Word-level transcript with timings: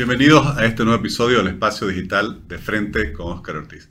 Bienvenidos 0.00 0.56
a 0.56 0.64
este 0.64 0.82
nuevo 0.82 0.98
episodio 0.98 1.36
del 1.36 1.48
Espacio 1.48 1.86
Digital 1.86 2.48
de 2.48 2.56
Frente 2.56 3.12
con 3.12 3.32
Óscar 3.32 3.56
Ortiz. 3.56 3.90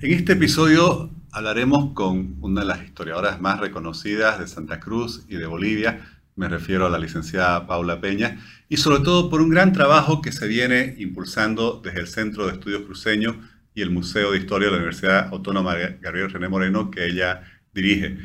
En 0.00 0.12
este 0.12 0.34
episodio 0.34 1.10
hablaremos 1.32 1.92
con 1.92 2.36
una 2.40 2.60
de 2.60 2.68
las 2.68 2.84
historiadoras 2.84 3.40
más 3.40 3.58
reconocidas 3.58 4.38
de 4.38 4.46
Santa 4.46 4.78
Cruz 4.78 5.26
y 5.28 5.34
de 5.34 5.46
Bolivia, 5.46 6.06
me 6.36 6.48
refiero 6.48 6.86
a 6.86 6.88
la 6.88 7.00
licenciada 7.00 7.66
Paula 7.66 8.00
Peña, 8.00 8.38
y 8.68 8.76
sobre 8.76 9.02
todo 9.02 9.28
por 9.28 9.42
un 9.42 9.48
gran 9.48 9.72
trabajo 9.72 10.22
que 10.22 10.30
se 10.30 10.46
viene 10.46 10.94
impulsando 10.98 11.80
desde 11.82 11.98
el 11.98 12.06
Centro 12.06 12.46
de 12.46 12.52
Estudios 12.52 12.82
Cruceños 12.82 13.34
y 13.74 13.82
el 13.82 13.90
Museo 13.90 14.30
de 14.30 14.38
Historia 14.38 14.66
de 14.66 14.72
la 14.74 14.78
Universidad 14.78 15.30
Autónoma 15.32 15.74
Gabriel 16.00 16.30
René 16.30 16.48
Moreno, 16.48 16.92
que 16.92 17.06
ella 17.06 17.42
dirige. 17.74 18.18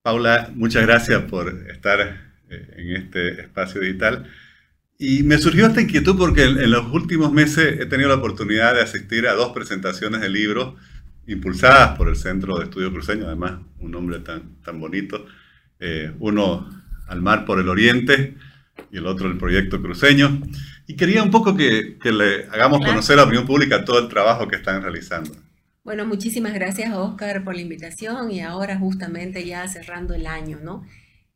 Paula, 0.00 0.50
muchas 0.54 0.86
gracias 0.86 1.24
por 1.24 1.50
estar 1.68 2.00
eh, 2.48 2.74
en 2.78 2.96
este 2.96 3.42
espacio 3.42 3.82
digital. 3.82 4.30
Y 5.04 5.24
me 5.24 5.36
surgió 5.38 5.66
esta 5.66 5.80
inquietud 5.80 6.16
porque 6.16 6.44
en, 6.44 6.70
los 6.70 6.86
últimos 6.92 7.32
meses 7.32 7.80
he 7.80 7.86
tenido 7.86 8.08
la 8.08 8.14
oportunidad 8.14 8.72
de 8.72 8.82
asistir 8.82 9.26
a 9.26 9.32
dos 9.32 9.50
presentaciones 9.50 10.20
de 10.20 10.28
libros 10.28 10.74
impulsadas 11.26 11.98
por 11.98 12.08
el 12.08 12.14
Centro 12.14 12.56
de 12.56 12.66
Estudios 12.66 12.92
Cruceños, 12.92 13.26
además 13.26 13.54
un 13.80 13.90
nombre 13.90 14.20
tan, 14.20 14.62
tan 14.62 14.78
bonito. 14.78 15.26
Eh, 15.80 16.12
uno 16.20 16.68
al 17.08 17.20
mar 17.20 17.44
por 17.44 17.58
el 17.58 17.68
oriente 17.68 18.36
y 18.92 18.98
el 18.98 19.08
otro 19.08 19.26
el 19.26 19.38
proyecto 19.38 19.82
cruceño. 19.82 20.40
Y 20.86 20.94
quería 20.94 21.24
un 21.24 21.32
poco 21.32 21.56
que, 21.56 21.98
que 22.00 22.12
le 22.12 22.44
hagamos 22.44 22.78
conocer 22.86 23.14
a 23.14 23.22
la 23.22 23.24
opinión 23.24 23.44
pública 23.44 23.84
todo 23.84 23.98
el 23.98 24.06
trabajo 24.06 24.46
que 24.46 24.54
están 24.54 24.82
realizando. 24.82 25.32
Bueno, 25.82 26.06
muchísimas 26.06 26.54
gracias 26.54 26.94
Oscar 26.94 27.42
por 27.42 27.56
la 27.56 27.62
invitación 27.62 28.30
y 28.30 28.40
ahora 28.40 28.78
justamente 28.78 29.44
ya 29.44 29.66
cerrando 29.66 30.14
el 30.14 30.28
año, 30.28 30.60
¿no? 30.62 30.84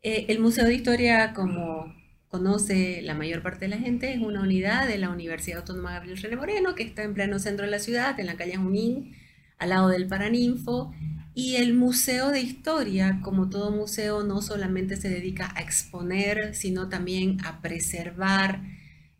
Eh, 0.02 0.26
el 0.28 0.38
Museo 0.38 0.66
de 0.66 0.74
Historia, 0.74 1.32
como 1.34 1.95
conoce 2.28 3.02
la 3.02 3.14
mayor 3.14 3.42
parte 3.42 3.66
de 3.66 3.68
la 3.68 3.78
gente, 3.78 4.12
es 4.12 4.20
una 4.20 4.42
unidad 4.42 4.86
de 4.88 4.98
la 4.98 5.10
Universidad 5.10 5.60
Autónoma 5.60 5.92
Gabriel 5.92 6.18
René 6.18 6.36
Moreno, 6.36 6.74
que 6.74 6.82
está 6.82 7.02
en 7.02 7.14
pleno 7.14 7.38
centro 7.38 7.64
de 7.64 7.70
la 7.70 7.78
ciudad, 7.78 8.18
en 8.18 8.26
la 8.26 8.36
calle 8.36 8.56
Junín, 8.56 9.14
al 9.58 9.70
lado 9.70 9.88
del 9.88 10.06
Paraninfo. 10.06 10.92
Y 11.34 11.56
el 11.56 11.74
Museo 11.74 12.30
de 12.30 12.40
Historia, 12.40 13.20
como 13.22 13.50
todo 13.50 13.70
museo, 13.70 14.24
no 14.24 14.40
solamente 14.40 14.96
se 14.96 15.10
dedica 15.10 15.52
a 15.54 15.60
exponer, 15.60 16.54
sino 16.54 16.88
también 16.88 17.38
a 17.44 17.60
preservar, 17.60 18.62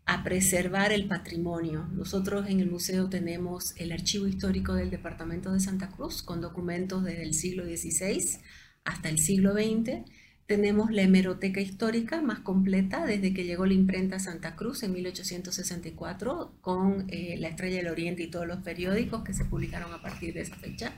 a 0.05 0.23
preservar 0.23 0.91
el 0.91 1.07
patrimonio. 1.07 1.87
Nosotros 1.93 2.49
en 2.49 2.59
el 2.59 2.71
museo 2.71 3.07
tenemos 3.07 3.75
el 3.77 3.91
archivo 3.91 4.27
histórico 4.27 4.73
del 4.73 4.89
departamento 4.89 5.53
de 5.53 5.59
Santa 5.59 5.89
Cruz, 5.89 6.23
con 6.23 6.41
documentos 6.41 7.03
desde 7.03 7.23
el 7.23 7.33
siglo 7.33 7.65
XVI 7.65 8.39
hasta 8.83 9.09
el 9.09 9.19
siglo 9.19 9.53
XX 9.53 10.03
tenemos 10.47 10.91
la 10.91 11.01
hemeroteca 11.01 11.59
histórica 11.59 12.21
más 12.21 12.39
completa 12.39 13.05
desde 13.05 13.33
que 13.33 13.43
llegó 13.43 13.65
la 13.65 13.73
imprenta 13.73 14.17
Santa 14.17 14.55
Cruz 14.55 14.81
en 14.83 14.93
1864 14.93 16.53
con 16.61 17.05
eh, 17.09 17.35
La 17.37 17.49
Estrella 17.49 17.77
del 17.77 17.89
Oriente 17.89 18.23
y 18.23 18.27
todos 18.27 18.47
los 18.47 18.59
periódicos 18.59 19.25
que 19.25 19.33
se 19.33 19.43
publicaron 19.43 19.93
a 19.93 20.01
partir 20.01 20.33
de 20.33 20.41
esa 20.41 20.55
fecha. 20.55 20.93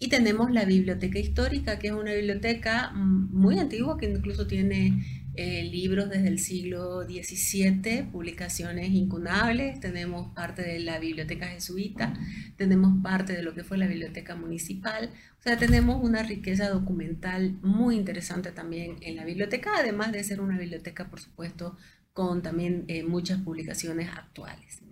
Y 0.00 0.08
tenemos 0.08 0.50
la 0.50 0.64
biblioteca 0.64 1.20
histórica, 1.20 1.78
que 1.78 1.88
es 1.88 1.92
una 1.92 2.12
biblioteca 2.12 2.90
mm, 2.90 3.32
muy 3.32 3.60
antigua 3.60 3.96
que 3.96 4.10
incluso 4.10 4.48
tiene 4.48 5.19
eh, 5.34 5.64
libros 5.64 6.10
desde 6.10 6.28
el 6.28 6.38
siglo 6.38 7.02
XVII, 7.02 8.04
publicaciones 8.10 8.90
incunables, 8.90 9.78
tenemos 9.80 10.34
parte 10.34 10.62
de 10.62 10.80
la 10.80 10.98
biblioteca 10.98 11.46
jesuita, 11.46 12.14
tenemos 12.56 13.02
parte 13.02 13.32
de 13.32 13.42
lo 13.42 13.54
que 13.54 13.64
fue 13.64 13.78
la 13.78 13.86
biblioteca 13.86 14.34
municipal, 14.34 15.10
o 15.38 15.42
sea, 15.42 15.56
tenemos 15.56 16.02
una 16.02 16.22
riqueza 16.22 16.68
documental 16.68 17.58
muy 17.62 17.96
interesante 17.96 18.52
también 18.52 18.96
en 19.00 19.16
la 19.16 19.24
biblioteca, 19.24 19.70
además 19.78 20.12
de 20.12 20.24
ser 20.24 20.40
una 20.40 20.58
biblioteca, 20.58 21.08
por 21.08 21.20
supuesto, 21.20 21.76
con 22.12 22.42
también 22.42 22.84
eh, 22.88 23.04
muchas 23.04 23.40
publicaciones 23.40 24.10
actuales. 24.10 24.82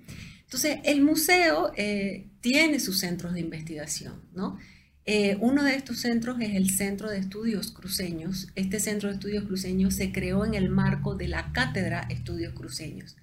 Entonces, 0.45 0.79
el 0.85 1.03
museo 1.03 1.73
eh, 1.77 2.31
tiene 2.41 2.81
sus 2.81 3.01
centros 3.01 3.35
de 3.35 3.41
investigación, 3.41 4.23
¿no? 4.33 4.59
Eh, 5.11 5.39
uno 5.41 5.65
de 5.65 5.75
estos 5.75 6.01
centros 6.01 6.39
es 6.39 6.55
el 6.55 6.69
Centro 6.69 7.09
de 7.09 7.17
Estudios 7.17 7.71
Cruceños. 7.73 8.49
Este 8.57 8.79
Centro 8.79 9.09
de 9.09 9.15
Estudios 9.15 9.45
Cruceños 9.45 9.95
se 9.95 10.13
creó 10.13 10.45
en 10.45 10.53
el 10.53 10.69
marco 10.69 11.15
de 11.15 11.29
la 11.29 11.51
Cátedra 11.53 12.07
Estudios 12.11 12.53
Cruceños. 12.53 13.17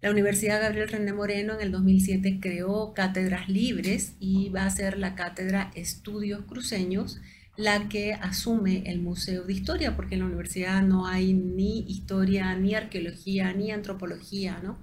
La 0.00 0.12
Universidad 0.12 0.62
Gabriel 0.62 0.88
René 0.88 1.12
Moreno 1.12 1.54
en 1.54 1.60
el 1.60 1.72
2007 1.72 2.38
creó 2.40 2.94
cátedras 2.94 3.48
libres 3.48 4.12
y 4.20 4.50
va 4.50 4.64
a 4.64 4.70
ser 4.70 4.96
la 4.96 5.16
Cátedra 5.16 5.72
Estudios 5.74 6.44
Cruceños 6.44 7.20
la 7.56 7.88
que 7.88 8.12
asume 8.12 8.84
el 8.86 9.00
Museo 9.00 9.42
de 9.42 9.54
Historia, 9.54 9.96
porque 9.96 10.14
en 10.14 10.20
la 10.20 10.26
universidad 10.26 10.84
no 10.84 11.08
hay 11.08 11.34
ni 11.34 11.80
historia, 11.90 12.54
ni 12.54 12.76
arqueología, 12.76 13.52
ni 13.54 13.72
antropología, 13.72 14.60
¿no? 14.62 14.78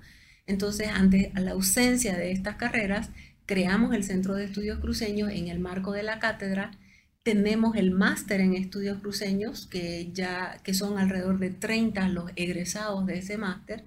Entonces, 0.47 0.89
ante 0.89 1.31
la 1.35 1.51
ausencia 1.51 2.17
de 2.17 2.31
estas 2.31 2.57
carreras, 2.57 3.09
creamos 3.51 3.93
el 3.93 4.05
Centro 4.05 4.35
de 4.35 4.45
Estudios 4.45 4.79
Cruceños 4.79 5.29
en 5.29 5.49
el 5.49 5.59
marco 5.59 5.91
de 5.91 6.03
la 6.03 6.19
cátedra. 6.19 6.71
Tenemos 7.21 7.75
el 7.75 7.91
máster 7.91 8.39
en 8.39 8.53
estudios 8.53 9.01
cruceños, 9.01 9.67
que 9.67 10.09
ya 10.13 10.61
que 10.63 10.73
son 10.73 10.97
alrededor 10.97 11.37
de 11.37 11.49
30 11.49 12.07
los 12.07 12.31
egresados 12.37 13.05
de 13.05 13.17
ese 13.17 13.37
máster, 13.37 13.83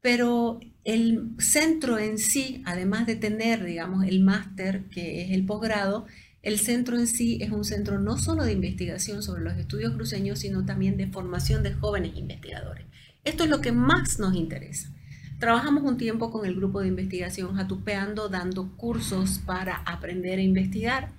pero 0.00 0.58
el 0.82 1.36
centro 1.38 2.00
en 2.00 2.18
sí, 2.18 2.64
además 2.66 3.06
de 3.06 3.14
tener, 3.14 3.62
digamos, 3.62 4.04
el 4.04 4.24
máster, 4.24 4.86
que 4.90 5.22
es 5.22 5.30
el 5.30 5.46
posgrado, 5.46 6.06
el 6.42 6.58
centro 6.58 6.98
en 6.98 7.06
sí 7.06 7.38
es 7.40 7.52
un 7.52 7.64
centro 7.64 8.00
no 8.00 8.18
solo 8.18 8.42
de 8.42 8.54
investigación 8.54 9.22
sobre 9.22 9.44
los 9.44 9.56
estudios 9.56 9.94
cruceños, 9.94 10.40
sino 10.40 10.64
también 10.64 10.96
de 10.96 11.06
formación 11.06 11.62
de 11.62 11.74
jóvenes 11.74 12.16
investigadores. 12.16 12.86
Esto 13.22 13.44
es 13.44 13.50
lo 13.50 13.60
que 13.60 13.70
más 13.70 14.18
nos 14.18 14.34
interesa. 14.34 14.90
Trabajamos 15.38 15.84
un 15.84 15.98
tiempo 15.98 16.30
con 16.30 16.46
el 16.46 16.56
grupo 16.56 16.80
de 16.80 16.88
investigación 16.88 17.56
Jatupeando, 17.56 18.30
dando 18.30 18.74
cursos 18.76 19.38
para 19.44 19.76
aprender 19.84 20.38
a 20.38 20.42
investigar 20.42 21.12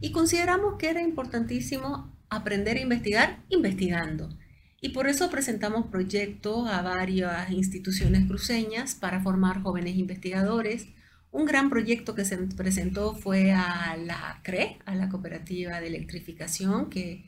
y 0.00 0.12
consideramos 0.12 0.76
que 0.78 0.88
era 0.88 1.02
importantísimo 1.02 2.16
aprender 2.28 2.76
a 2.76 2.80
investigar 2.80 3.42
investigando. 3.48 4.28
Y 4.80 4.90
por 4.90 5.08
eso 5.08 5.30
presentamos 5.30 5.86
proyectos 5.86 6.68
a 6.68 6.80
varias 6.82 7.50
instituciones 7.50 8.26
cruceñas 8.26 8.94
para 8.94 9.20
formar 9.20 9.62
jóvenes 9.62 9.96
investigadores. 9.96 10.86
Un 11.32 11.44
gran 11.44 11.68
proyecto 11.68 12.14
que 12.14 12.24
se 12.24 12.36
presentó 12.36 13.16
fue 13.16 13.50
a 13.50 13.96
la 13.96 14.40
CRE, 14.44 14.78
a 14.84 14.94
la 14.94 15.08
Cooperativa 15.08 15.80
de 15.80 15.88
Electrificación, 15.88 16.88
que 16.88 17.24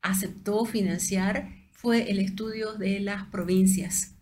aceptó 0.00 0.64
financiar, 0.64 1.50
fue 1.72 2.10
el 2.10 2.18
estudio 2.18 2.74
de 2.74 3.00
las 3.00 3.24
provincias 3.24 4.14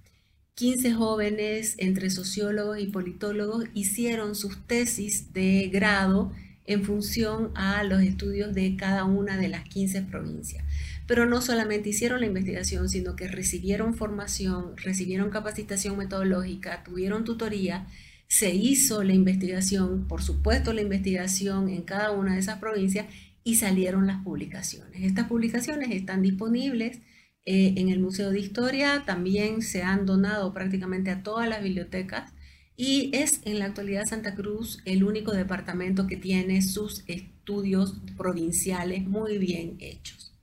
15 0.60 0.92
jóvenes 0.92 1.74
entre 1.78 2.10
sociólogos 2.10 2.78
y 2.80 2.86
politólogos 2.86 3.64
hicieron 3.72 4.34
sus 4.34 4.58
tesis 4.66 5.32
de 5.32 5.70
grado 5.72 6.32
en 6.66 6.84
función 6.84 7.50
a 7.54 7.82
los 7.82 8.02
estudios 8.02 8.54
de 8.54 8.76
cada 8.76 9.04
una 9.04 9.38
de 9.38 9.48
las 9.48 9.64
15 9.64 10.02
provincias. 10.02 10.62
Pero 11.06 11.24
no 11.24 11.40
solamente 11.40 11.88
hicieron 11.88 12.20
la 12.20 12.26
investigación, 12.26 12.90
sino 12.90 13.16
que 13.16 13.26
recibieron 13.26 13.94
formación, 13.94 14.76
recibieron 14.76 15.30
capacitación 15.30 15.96
metodológica, 15.96 16.84
tuvieron 16.84 17.24
tutoría, 17.24 17.86
se 18.28 18.54
hizo 18.54 19.02
la 19.02 19.14
investigación, 19.14 20.08
por 20.08 20.22
supuesto 20.22 20.74
la 20.74 20.82
investigación 20.82 21.70
en 21.70 21.80
cada 21.80 22.10
una 22.10 22.34
de 22.34 22.40
esas 22.40 22.58
provincias 22.58 23.06
y 23.44 23.54
salieron 23.54 24.06
las 24.06 24.22
publicaciones. 24.22 25.04
Estas 25.04 25.26
publicaciones 25.26 25.90
están 25.90 26.20
disponibles 26.20 26.98
eh, 27.46 27.74
en 27.76 27.88
el 27.88 28.00
Museo 28.00 28.30
de 28.30 28.40
Historia 28.40 29.04
también 29.06 29.62
se 29.62 29.82
han 29.82 30.04
donado 30.04 30.52
prácticamente 30.52 31.10
a 31.10 31.22
todas 31.22 31.48
las 31.48 31.62
bibliotecas 31.62 32.32
y 32.76 33.10
es 33.14 33.40
en 33.44 33.58
la 33.58 33.66
actualidad 33.66 34.06
Santa 34.06 34.34
Cruz 34.34 34.80
el 34.84 35.04
único 35.04 35.32
departamento 35.32 36.06
que 36.06 36.16
tiene 36.16 36.62
sus 36.62 37.04
estudios 37.06 37.96
provinciales 38.16 39.06
muy 39.06 39.38
bien 39.38 39.76
hechos. 39.80 40.34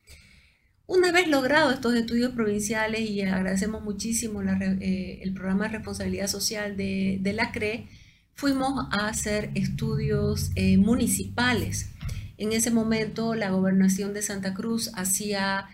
Una 0.88 1.11
vez 1.11 1.27
logrado 1.27 1.71
estos 1.71 1.94
estudios 1.95 2.31
provinciales, 2.31 3.09
y 3.09 3.21
agradecemos 3.21 3.83
muchísimo 3.83 4.41
eh, 4.41 5.19
el 5.21 5.33
programa 5.33 5.65
de 5.65 5.77
responsabilidad 5.77 6.27
social 6.27 6.77
de, 6.77 7.33
la 7.35 7.51
CRE, 7.51 7.88
fuimos 8.33 8.88
a 8.91 9.07
hacer 9.07 9.51
estudios 9.55 10.51
eh, 10.55 10.77
municipales. 10.77 11.89
En 12.38 12.53
ese 12.53 12.71
momento 12.71 13.35
la 13.35 13.50
gobernación 13.50 14.13
de 14.13 14.21
Santa 14.21 14.53
Cruz 14.53 14.91
hacía 14.93 15.67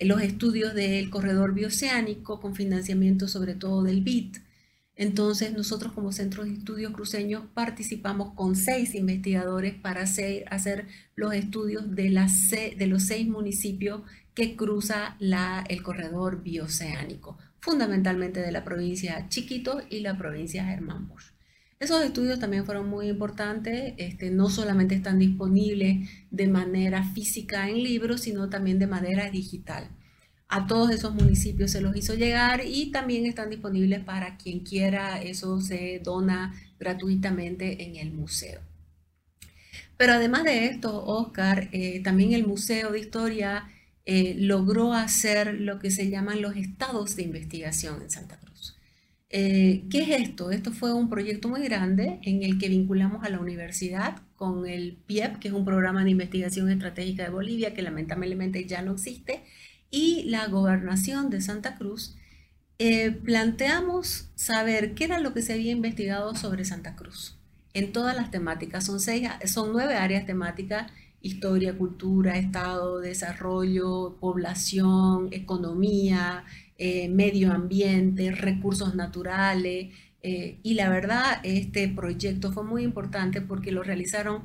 los 0.00 0.20
estudios 0.20 0.74
del 0.74 1.10
corredor 1.10 1.54
bioceánico 1.54 2.40
con 2.40 2.54
financiamiento 2.54 3.28
sobre 3.28 3.54
todo 3.54 3.82
del 3.82 4.02
BIT. 4.02 4.38
Entonces 4.94 5.52
nosotros 5.52 5.92
como 5.92 6.12
Centro 6.12 6.44
de 6.44 6.52
Estudios 6.52 6.92
Cruceños 6.92 7.44
participamos 7.52 8.34
con 8.34 8.56
seis 8.56 8.94
investigadores 8.94 9.74
para 9.74 10.02
hacer, 10.02 10.44
hacer 10.50 10.86
los 11.14 11.34
estudios 11.34 11.94
de, 11.94 12.10
de 12.78 12.86
los 12.86 13.02
seis 13.02 13.28
municipios 13.28 14.02
que 14.34 14.56
cruza 14.56 15.16
la, 15.18 15.64
el 15.68 15.82
corredor 15.82 16.42
bioceánico, 16.42 17.38
fundamentalmente 17.60 18.40
de 18.40 18.52
la 18.52 18.64
provincia 18.64 19.28
Chiquito 19.28 19.82
y 19.90 20.00
la 20.00 20.16
provincia 20.16 20.64
Germán 20.64 21.08
Bosch. 21.08 21.35
Esos 21.78 22.02
estudios 22.02 22.38
también 22.38 22.64
fueron 22.64 22.88
muy 22.88 23.08
importantes, 23.08 23.94
este, 23.98 24.30
no 24.30 24.48
solamente 24.48 24.94
están 24.94 25.18
disponibles 25.18 26.08
de 26.30 26.48
manera 26.48 27.04
física 27.04 27.68
en 27.68 27.82
libros, 27.82 28.22
sino 28.22 28.48
también 28.48 28.78
de 28.78 28.86
manera 28.86 29.30
digital. 29.30 29.88
a 30.48 30.66
todos 30.68 30.90
esos 30.90 31.14
municipios 31.14 31.72
se 31.72 31.80
los 31.80 31.96
hizo 31.96 32.14
llegar 32.14 32.62
y 32.64 32.92
también 32.92 33.26
están 33.26 33.50
disponibles 33.50 34.00
para 34.04 34.36
quien 34.36 34.60
quiera, 34.60 35.20
eso 35.20 35.60
se 35.60 36.00
dona 36.04 36.54
gratuitamente 36.78 37.84
en 37.84 37.96
el 37.96 38.12
museo. 38.12 38.60
Pero 39.96 40.12
además 40.14 40.44
de 40.44 40.66
esto, 40.66 41.04
Oscar, 41.04 41.68
eh, 41.72 42.02
también 42.02 42.32
el 42.32 42.46
Museo 42.46 42.92
de 42.92 43.00
Historia 43.00 43.68
eh, 44.04 44.34
logró 44.38 44.92
hacer 44.92 45.54
lo 45.60 45.78
que 45.78 45.90
se 45.90 46.10
llaman 46.10 46.42
los 46.42 46.56
estados 46.56 47.16
de 47.16 47.22
investigación 47.22 48.02
en 48.02 48.10
Santa 48.10 48.38
Cruz. 48.38 48.75
Eh, 49.28 49.86
¿Qué 49.90 50.02
es 50.02 50.20
esto? 50.20 50.50
Esto 50.52 50.72
fue 50.72 50.92
un 50.92 51.08
proyecto 51.10 51.48
muy 51.48 51.62
grande 51.62 52.20
en 52.22 52.42
el 52.42 52.58
que 52.58 52.68
vinculamos 52.68 53.24
a 53.24 53.28
la 53.28 53.40
universidad 53.40 54.22
con 54.36 54.66
el 54.68 54.96
PIEP, 55.06 55.38
que 55.38 55.48
es 55.48 55.54
un 55.54 55.64
programa 55.64 56.04
de 56.04 56.10
investigación 56.10 56.70
estratégica 56.70 57.24
de 57.24 57.30
Bolivia, 57.30 57.74
que 57.74 57.82
lamentablemente 57.82 58.66
ya 58.66 58.82
no 58.82 58.92
existe, 58.92 59.42
y 59.90 60.24
la 60.24 60.46
gobernación 60.48 61.28
de 61.30 61.40
Santa 61.40 61.76
Cruz, 61.76 62.16
eh, 62.78 63.10
planteamos 63.12 64.30
saber 64.36 64.94
qué 64.94 65.04
era 65.04 65.18
lo 65.20 65.34
que 65.34 65.42
se 65.42 65.54
había 65.54 65.72
investigado 65.72 66.34
sobre 66.36 66.64
Santa 66.64 66.94
Cruz 66.96 67.36
en 67.74 67.92
todas 67.92 68.16
las 68.16 68.30
temáticas. 68.30 68.86
Son, 68.86 69.00
seis, 69.00 69.28
son 69.46 69.72
nueve 69.72 69.96
áreas 69.96 70.26
temáticas, 70.26 70.92
historia, 71.20 71.76
cultura, 71.76 72.38
estado, 72.38 73.00
desarrollo, 73.00 74.16
población, 74.20 75.28
economía, 75.32 76.44
eh, 76.78 77.08
medio 77.08 77.52
ambiente, 77.52 78.32
recursos 78.32 78.94
naturales. 78.94 79.94
Eh, 80.22 80.58
y 80.62 80.74
la 80.74 80.88
verdad, 80.90 81.40
este 81.42 81.88
proyecto 81.88 82.52
fue 82.52 82.64
muy 82.64 82.82
importante 82.82 83.40
porque 83.40 83.72
lo 83.72 83.82
realizaron 83.82 84.42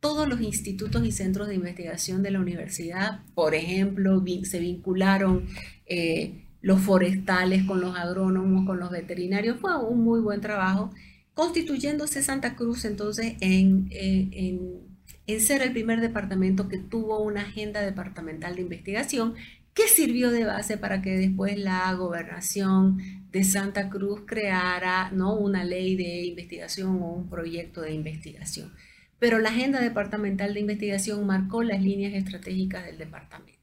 todos 0.00 0.28
los 0.28 0.40
institutos 0.40 1.06
y 1.06 1.12
centros 1.12 1.48
de 1.48 1.54
investigación 1.54 2.22
de 2.22 2.30
la 2.30 2.40
universidad, 2.40 3.20
por 3.34 3.54
ejemplo, 3.54 4.22
se 4.44 4.58
vincularon 4.58 5.46
eh, 5.86 6.44
los 6.62 6.80
forestales 6.80 7.64
con 7.64 7.80
los 7.80 7.96
agrónomos, 7.96 8.66
con 8.66 8.80
los 8.80 8.90
veterinarios, 8.90 9.58
fue 9.60 9.76
un 9.78 10.02
muy 10.02 10.20
buen 10.20 10.40
trabajo, 10.40 10.90
constituyéndose 11.34 12.22
Santa 12.22 12.56
Cruz 12.56 12.84
entonces 12.84 13.34
en, 13.40 13.88
en, 13.90 14.80
en 15.26 15.40
ser 15.40 15.62
el 15.62 15.72
primer 15.72 16.00
departamento 16.00 16.68
que 16.68 16.78
tuvo 16.78 17.20
una 17.22 17.42
agenda 17.42 17.80
departamental 17.82 18.56
de 18.56 18.62
investigación 18.62 19.34
que 19.74 19.88
sirvió 19.88 20.30
de 20.30 20.44
base 20.44 20.76
para 20.76 21.02
que 21.02 21.16
después 21.16 21.58
la 21.58 21.92
gobernación 21.94 22.98
de 23.30 23.44
Santa 23.44 23.88
Cruz 23.88 24.22
creara 24.26 25.10
¿no? 25.12 25.34
una 25.36 25.64
ley 25.64 25.96
de 25.96 26.24
investigación 26.24 27.00
o 27.02 27.12
un 27.12 27.28
proyecto 27.28 27.80
de 27.80 27.92
investigación 27.94 28.72
pero 29.20 29.38
la 29.38 29.50
agenda 29.50 29.80
departamental 29.80 30.54
de 30.54 30.60
investigación 30.60 31.24
marcó 31.26 31.62
las 31.62 31.80
líneas 31.80 32.14
estratégicas 32.14 32.86
del 32.86 32.98
departamento. 32.98 33.60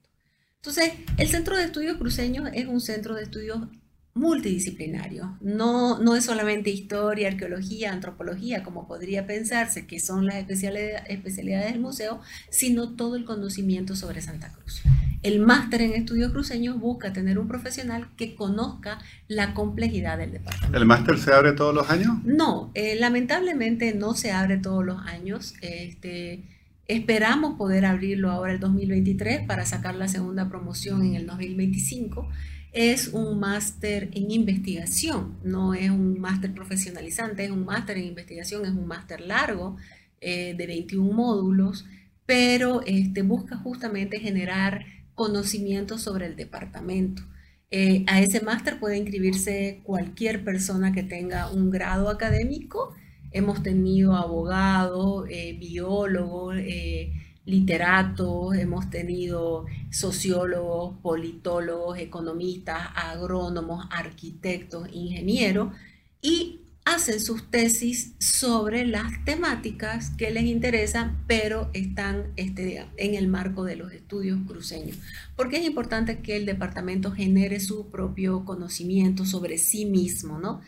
Entonces, 0.57 0.93
el 1.17 1.27
Centro 1.27 1.57
de 1.57 1.65
Estudios 1.65 1.97
Cruceños 1.97 2.49
es 2.53 2.67
un 2.67 2.79
centro 2.79 3.15
de 3.15 3.23
estudios 3.23 3.67
multidisciplinario. 4.13 5.37
No, 5.41 5.99
no 5.99 6.15
es 6.15 6.25
solamente 6.25 6.69
historia, 6.69 7.27
arqueología, 7.27 7.91
antropología, 7.91 8.63
como 8.63 8.87
podría 8.87 9.25
pensarse 9.25 9.87
que 9.87 9.99
son 9.99 10.25
las 10.25 10.35
especialidades 10.37 11.71
del 11.71 11.81
museo, 11.81 12.21
sino 12.49 12.95
todo 12.95 13.15
el 13.15 13.25
conocimiento 13.25 13.95
sobre 13.95 14.21
Santa 14.21 14.53
Cruz. 14.53 14.83
El 15.27 15.41
máster 15.41 15.81
en 15.81 15.91
estudios 15.91 16.31
cruceños 16.31 16.79
busca 16.79 17.11
tener 17.11 17.37
un 17.37 17.49
profesional 17.49 18.07
que 18.15 18.33
conozca 18.33 18.99
la 19.27 19.53
complejidad 19.53 20.17
del 20.17 20.31
departamento. 20.31 20.77
¿El 20.77 20.85
máster 20.85 21.17
se 21.19 21.33
abre 21.33 21.51
todos 21.51 21.75
los 21.75 21.89
años? 21.89 22.23
No, 22.23 22.71
eh, 22.75 22.95
lamentablemente 22.97 23.93
no 23.93 24.13
se 24.13 24.31
abre 24.31 24.55
todos 24.55 24.85
los 24.85 25.05
años. 25.05 25.55
Este, 25.59 26.43
esperamos 26.87 27.57
poder 27.57 27.83
abrirlo 27.83 28.31
ahora 28.31 28.53
el 28.53 28.61
2023 28.61 29.45
para 29.45 29.65
sacar 29.65 29.95
la 29.95 30.07
segunda 30.07 30.47
promoción 30.47 31.05
en 31.05 31.15
el 31.15 31.27
2025. 31.27 32.29
Es 32.71 33.09
un 33.09 33.37
máster 33.37 34.09
en 34.13 34.31
investigación, 34.31 35.35
no 35.43 35.73
es 35.73 35.89
un 35.89 36.21
máster 36.21 36.53
profesionalizante, 36.53 37.43
es 37.43 37.51
un 37.51 37.65
máster 37.65 37.97
en 37.97 38.05
investigación, 38.05 38.63
es 38.63 38.71
un 38.71 38.87
máster 38.87 39.19
largo 39.19 39.75
eh, 40.21 40.55
de 40.57 40.67
21 40.67 41.11
módulos, 41.11 41.85
pero 42.25 42.81
este, 42.85 43.23
busca 43.23 43.57
justamente 43.57 44.21
generar 44.21 44.85
conocimiento 45.17 45.97
sobre 45.97 46.27
el 46.27 46.35
departamento. 46.35 47.23
Eh, 47.71 48.05
a 48.07 48.21
ese 48.21 48.39
máster 48.39 48.79
puede 48.79 48.97
inscribirse 48.97 49.81
cualquier 49.83 50.43
persona 50.43 50.93
que 50.93 51.01
tenga 51.01 51.51
un 51.51 51.71
grado 51.71 52.09
académico. 52.09 52.93
Hemos 53.31 53.63
tenido 53.63 54.15
abogados, 54.15 55.25
eh, 55.29 55.57
biólogos, 55.59 56.55
eh, 56.59 57.13
literatos, 57.45 58.55
hemos 58.57 58.91
tenido 58.91 59.65
sociólogos, 59.89 60.99
politólogos, 61.01 61.97
economistas, 61.97 62.77
agrónomos, 62.95 63.87
arquitectos, 63.89 64.87
ingenieros 64.93 65.75
y 66.21 66.66
hacen 66.87 67.19
sus 67.19 67.51
tesis 67.51 68.15
sobre 68.17 68.87
las 68.87 69.25
temáticas 69.25 70.11
que 70.11 70.31
les 70.31 70.45
interesan, 70.45 71.21
pero 71.27 71.69
están 71.73 72.31
este, 72.37 72.85
en 72.95 73.15
el 73.15 73.27
marco 73.27 73.65
de 73.65 73.75
los 73.75 73.91
estudios 73.91 74.39
cruceños. 74.47 74.97
Porque 75.35 75.57
es 75.57 75.65
importante 75.65 76.21
que 76.21 76.37
el 76.37 76.45
departamento 76.45 77.11
genere 77.11 77.59
su 77.59 77.89
propio 77.91 78.45
conocimiento 78.45 79.25
sobre 79.25 79.57
sí 79.57 79.85
mismo, 79.85 80.39
¿no? 80.39 80.61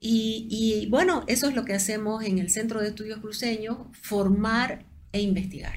Y, 0.00 0.88
bueno, 0.90 1.22
eso 1.28 1.48
es 1.48 1.54
lo 1.54 1.64
que 1.64 1.74
hacemos 1.74 2.24
en 2.24 2.38
el 2.38 2.50
Centro 2.50 2.80
de 2.80 2.88
Estudios 2.88 3.20
Cruceños, 3.20 3.76
formar 3.92 4.84
e 5.12 5.20
investigar. 5.20 5.74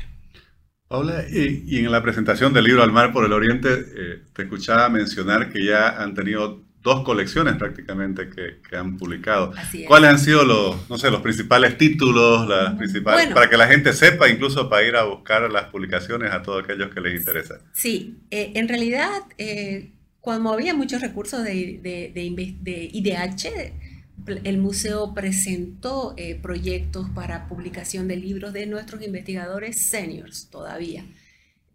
Paula, 0.88 1.26
y, 1.30 1.78
en 1.78 1.92
la 1.92 2.02
presentación 2.02 2.52
del 2.54 2.64
libro 2.64 2.82
Al 2.82 2.92
Mar 2.92 3.14
por 3.14 3.24
el 3.24 3.34
Oriente, 3.34 3.70
eh, 3.72 4.24
te 4.34 4.42
escuchaba 4.42 4.90
mencionar 4.90 5.54
que 5.54 5.64
ya 5.64 6.02
han 6.02 6.16
tenido 6.16 6.65
dos 6.86 7.04
colecciones 7.04 7.56
prácticamente 7.56 8.30
que, 8.30 8.76
han 8.78 8.98
publicado. 8.98 9.54
¿Cuáles 9.88 10.10
han 10.12 10.20
sido 10.20 10.46
los, 10.46 10.88
no 10.88 10.98
sé, 11.00 11.10
los 11.10 11.22
principales 11.22 11.78
títulos, 11.78 12.48
las 12.48 12.76
principales, 12.76 13.34
para 13.34 13.50
que 13.50 13.58
la 13.58 13.68
gente 13.68 13.92
sepa, 13.92 14.30
incluso 14.30 14.70
para 14.70 14.88
ir 14.88 14.96
a 14.96 15.04
buscar 15.04 15.50
las 15.50 15.66
publicaciones 15.66 16.32
a 16.32 16.44
todos 16.44 16.64
aquellos 16.64 16.94
que 16.94 17.02
les 17.02 17.20
interesa? 17.20 17.56
Sí, 17.74 18.20
eh, 18.30 18.52
en 18.54 18.68
realidad, 18.68 19.24
eh, 19.40 19.94
cuando 20.22 20.54
había 20.54 20.76
muchos 20.76 21.02
recursos 21.02 21.44
de, 21.44 21.80
de, 21.82 22.90
IDH, 22.94 23.74
el 24.44 24.58
museo 24.60 25.14
presentó 25.16 26.14
eh, 26.18 26.36
proyectos 26.36 27.10
para 27.16 27.48
publicación 27.48 28.08
de 28.08 28.18
libros 28.18 28.54
de 28.54 28.68
nuestros 28.68 29.02
investigadores 29.02 29.88
seniors 29.88 30.50
todavía, 30.52 31.04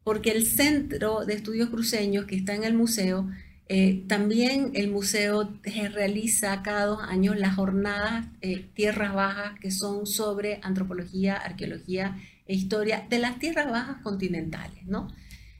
porque 0.04 0.30
el 0.30 0.46
Centro 0.46 1.24
de 1.24 1.34
Estudios 1.34 1.68
Cruceños 1.68 2.26
que 2.26 2.36
está 2.36 2.54
en 2.54 2.62
el 2.62 2.74
museo 2.74 3.28
eh, 3.72 4.02
también 4.08 4.72
el 4.74 4.90
museo 4.90 5.48
realiza 5.62 6.60
cada 6.64 6.86
dos 6.86 6.98
años 7.02 7.38
las 7.38 7.54
jornadas 7.54 8.26
eh, 8.40 8.68
Tierras 8.74 9.14
Bajas, 9.14 9.60
que 9.60 9.70
son 9.70 10.08
sobre 10.08 10.58
antropología, 10.64 11.36
arqueología 11.36 12.16
e 12.46 12.54
historia 12.56 13.06
de 13.08 13.20
las 13.20 13.38
tierras 13.38 13.70
bajas 13.70 13.98
continentales, 14.02 14.84
¿no? 14.86 15.06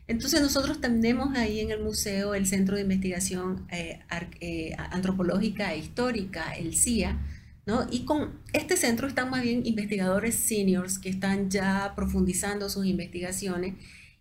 Entonces 0.08 0.42
nosotros 0.42 0.80
tenemos 0.80 1.36
ahí 1.36 1.60
en 1.60 1.70
el 1.70 1.84
museo 1.84 2.34
el 2.34 2.48
Centro 2.48 2.74
de 2.74 2.82
Investigación 2.82 3.68
eh, 3.70 4.74
Antropológica 4.90 5.72
e 5.72 5.78
Histórica, 5.78 6.50
el 6.54 6.74
CIA, 6.74 7.16
¿no? 7.64 7.86
Y 7.92 8.06
con 8.06 8.40
este 8.52 8.76
centro 8.76 9.06
están 9.06 9.30
más 9.30 9.44
bien 9.44 9.64
investigadores 9.64 10.34
seniors 10.34 10.98
que 10.98 11.10
están 11.10 11.48
ya 11.48 11.92
profundizando 11.94 12.70
sus 12.70 12.86
investigaciones. 12.86 13.76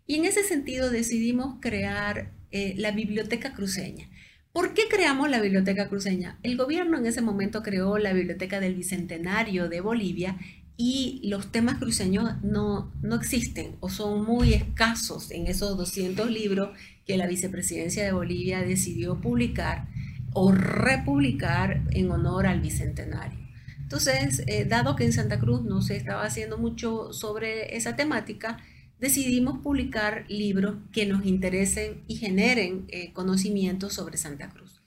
Y 0.06 0.18
en 0.18 0.26
ese 0.26 0.44
sentido 0.44 0.92
decidimos 0.92 1.56
crear 1.60 2.38
eh, 2.52 2.74
la 2.78 2.92
Biblioteca 2.92 3.54
Cruceña. 3.54 4.10
¿Por 4.52 4.74
qué 4.74 4.84
creamos 4.90 5.30
la 5.30 5.42
Biblioteca 5.42 5.88
Cruceña? 5.90 6.40
El 6.44 6.58
gobierno 6.58 6.98
en 6.98 7.06
ese 7.06 7.22
momento 7.22 7.62
creó 7.62 7.98
la 7.98 8.14
Biblioteca 8.14 8.60
del 8.60 8.76
Bicentenario 8.76 9.70
de 9.70 9.82
Bolivia 9.82 10.38
y 10.76 11.22
los 11.26 11.52
temas 11.52 11.78
cruceños 11.78 12.42
no, 12.42 12.92
no 13.02 13.16
existen 13.16 13.76
o 13.80 13.90
son 13.90 14.24
muy 14.24 14.54
escasos 14.54 15.30
en 15.30 15.48
esos 15.48 15.78
200 15.78 16.32
libros 16.32 16.70
que 17.06 17.18
la 17.18 17.28
vicepresidencia 17.28 18.04
de 18.04 18.12
Bolivia 18.12 18.62
decidió 18.62 19.20
publicar 19.20 19.88
o 20.34 20.52
republicar 20.52 21.84
en 21.92 22.10
honor 22.12 22.48
al 22.48 22.62
Bicentenario. 22.62 23.40
Entonces, 23.80 24.44
eh, 24.46 24.66
dado 24.66 24.96
que 24.96 25.04
en 25.04 25.14
Santa 25.14 25.40
Cruz 25.40 25.64
no 25.64 25.82
se 25.82 25.98
estaba 25.98 26.24
haciendo 26.24 26.58
mucho 26.58 27.12
sobre 27.12 27.76
esa 27.76 27.96
temática, 27.96 28.58
decidimos 29.00 29.60
publicar 29.60 30.26
libros 30.28 30.78
que 30.92 31.06
nos 31.06 31.26
interesen 31.26 32.04
y 32.08 32.18
generen 32.18 32.86
eh, 32.90 33.14
conocimientos 33.14 33.94
sobre 33.94 34.18
Santa 34.18 34.50
Cruz. 34.50 34.82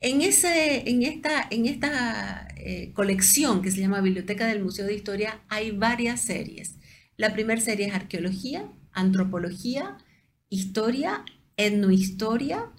En, 0.00 0.20
ese, 0.20 0.88
en 0.90 1.04
esta, 1.04 1.46
en 1.50 1.66
esta 1.66 2.48
eh, 2.56 2.90
colección 2.92 3.62
que 3.62 3.70
se 3.70 3.80
llama 3.80 4.00
Biblioteca 4.00 4.46
del 4.46 4.62
Museo 4.62 4.86
de 4.86 4.94
Historia 4.94 5.40
hay 5.48 5.70
varias 5.70 6.20
series. 6.22 6.76
La 7.16 7.32
primera 7.32 7.60
serie 7.60 7.86
es 7.86 7.94
arqueología, 7.94 8.68
antropología, 8.92 9.98
historia, 10.48 11.24
etnohistoria, 11.56 12.72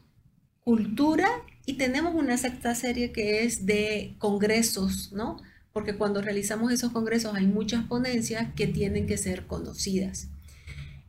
cultura 0.60 1.30
y 1.66 1.74
tenemos 1.74 2.14
una 2.14 2.38
sexta 2.38 2.76
serie 2.76 3.14
que 3.14 3.44
es 3.46 3.66
de 3.66 4.16
congresos, 4.18 5.14
¿no? 5.14 5.38
Porque 5.72 5.96
cuando 5.96 6.22
realizamos 6.22 6.74
esos 6.74 6.92
congresos 6.92 7.36
hay 7.36 7.48
muchas 7.48 7.86
ponencias 7.86 8.54
que 8.54 8.68
tienen 8.68 9.08
que 9.08 9.18
ser 9.18 9.48
conocidas. 9.48 10.28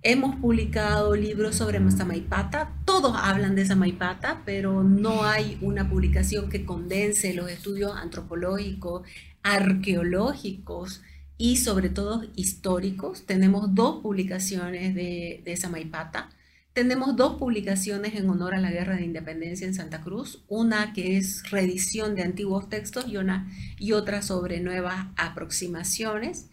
Hemos 0.07 0.37
publicado 0.37 1.17
libros 1.17 1.57
sobre 1.57 1.81
Masamaipata. 1.81 2.75
todos 2.85 3.17
hablan 3.17 3.55
de 3.55 3.65
Samaipata, 3.65 4.43
pero 4.45 4.85
no 4.85 5.25
hay 5.25 5.57
una 5.63 5.89
publicación 5.89 6.51
que 6.51 6.67
condense 6.67 7.33
los 7.33 7.51
estudios 7.51 7.97
antropológicos, 7.97 9.09
arqueológicos 9.43 11.01
y 11.39 11.57
sobre 11.57 11.89
todo 11.89 12.23
históricos. 12.37 13.25
Tenemos 13.25 13.75
dos 13.75 14.03
publicaciones 14.03 14.95
de, 14.95 15.41
de 15.43 15.57
Samaipata. 15.57 16.29
Tenemos 16.75 17.17
dos 17.17 17.39
publicaciones 17.39 18.15
en 18.15 18.29
honor 18.29 18.55
a 18.55 18.61
la 18.61 18.71
Guerra 18.71 18.97
de 18.97 19.07
Independencia 19.07 19.67
en 19.67 19.73
Santa 19.73 20.03
Cruz, 20.03 20.45
una 20.49 20.93
que 20.93 21.17
es 21.17 21.51
reedición 21.51 22.15
de 22.15 22.25
antiguos 22.25 22.69
textos 22.69 23.07
y, 23.09 23.17
una, 23.17 23.51
y 23.79 23.93
otra 23.93 24.21
sobre 24.21 24.61
nuevas 24.61 25.07
aproximaciones. 25.17 26.51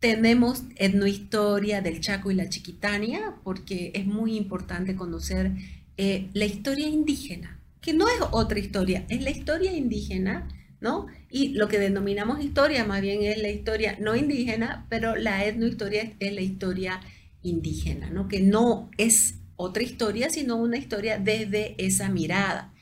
Tenemos 0.00 0.62
etnohistoria 0.76 1.80
del 1.82 2.00
Chaco 2.00 2.30
y 2.30 2.34
la 2.34 2.48
Chiquitania, 2.48 3.34
porque 3.42 3.90
es 3.94 4.06
muy 4.06 4.36
importante 4.36 4.94
conocer 4.94 5.52
eh, 5.96 6.28
la 6.34 6.44
historia 6.44 6.86
indígena, 6.86 7.58
que 7.80 7.94
no 7.94 8.08
es 8.08 8.20
otra 8.30 8.60
historia, 8.60 9.04
es 9.08 9.22
la 9.22 9.30
historia 9.30 9.72
indígena, 9.72 10.46
¿no? 10.80 11.08
Y 11.28 11.48
lo 11.48 11.66
que 11.66 11.80
denominamos 11.80 12.42
historia 12.42 12.84
más 12.84 13.02
bien 13.02 13.24
es 13.24 13.38
la 13.38 13.50
historia 13.50 13.96
no 14.00 14.14
indígena, 14.14 14.86
pero 14.88 15.16
la 15.16 15.44
etnohistoria 15.44 16.12
es 16.20 16.32
la 16.32 16.42
historia 16.42 17.00
indígena, 17.42 18.08
¿no? 18.10 18.28
Que 18.28 18.40
no 18.40 18.90
es 18.98 19.34
otra 19.56 19.82
historia, 19.82 20.30
sino 20.30 20.56
una 20.56 20.76
historia 20.76 21.18
desde 21.18 21.74
esa 21.84 22.08
mirada. 22.08 22.72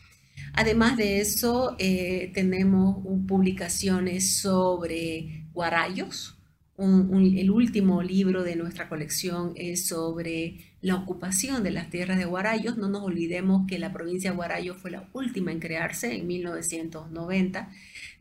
Además 0.52 0.98
de 0.98 1.20
eso, 1.20 1.76
eh, 1.78 2.30
tenemos 2.34 2.98
publicaciones 3.26 4.36
sobre 4.36 5.44
guarayos, 5.54 6.35
el 6.78 7.50
último 7.50 8.02
libro 8.02 8.42
de 8.42 8.56
nuestra 8.56 8.88
colección 8.88 9.52
es 9.56 9.86
sobre 9.86 10.58
la 10.82 10.96
ocupación 10.96 11.62
de 11.62 11.70
las 11.70 11.88
tierras 11.88 12.18
de 12.18 12.26
Guarayos. 12.26 12.76
No 12.76 12.88
nos 12.88 13.02
olvidemos 13.02 13.66
que 13.66 13.78
la 13.78 13.92
provincia 13.92 14.30
de 14.30 14.36
Guarayos 14.36 14.76
fue 14.76 14.90
la 14.90 15.08
última 15.12 15.52
en 15.52 15.60
crearse 15.60 16.14
en 16.14 16.26
1990. 16.26 17.70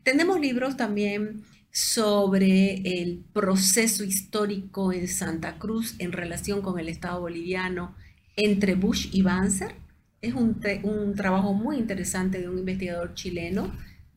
Tenemos 0.02 0.40
libros 0.40 0.76
también 0.76 1.44
sobre 1.70 2.76
el 3.02 3.22
proceso 3.34 4.02
histórico 4.02 4.94
en 4.94 5.08
Santa 5.08 5.58
Cruz 5.58 5.94
en 5.98 6.12
relación 6.12 6.62
con 6.62 6.78
el 6.78 6.88
Estado 6.88 7.20
boliviano 7.20 7.94
entre 8.36 8.74
Bush 8.74 9.08
y 9.12 9.20
Banzer. 9.20 9.74
Es 10.22 10.32
un, 10.32 10.58
un 10.82 11.14
trabajo 11.14 11.52
muy 11.52 11.76
interesante 11.76 12.40
de 12.40 12.48
un 12.48 12.58
investigador 12.58 13.12
chileno 13.12 13.70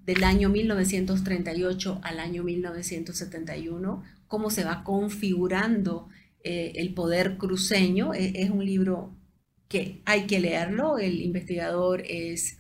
del 0.06 0.24
año 0.24 0.50
1938 0.50 2.00
al 2.02 2.20
año 2.20 2.44
1971, 2.44 4.04
cómo 4.30 4.50
se 4.52 4.64
va 4.64 4.86
configurando 4.86 6.08
eh, 6.44 6.72
el 6.76 6.94
poder 6.94 7.38
cruceño. 7.38 8.14
E, 8.14 8.32
es, 8.36 8.50
un 8.50 8.64
libro 8.64 9.14
que 9.68 10.02
hay 10.06 10.26
que 10.28 10.40
leerlo. 10.40 10.98
El 10.98 11.22
investigador 11.22 12.02
es 12.08 12.60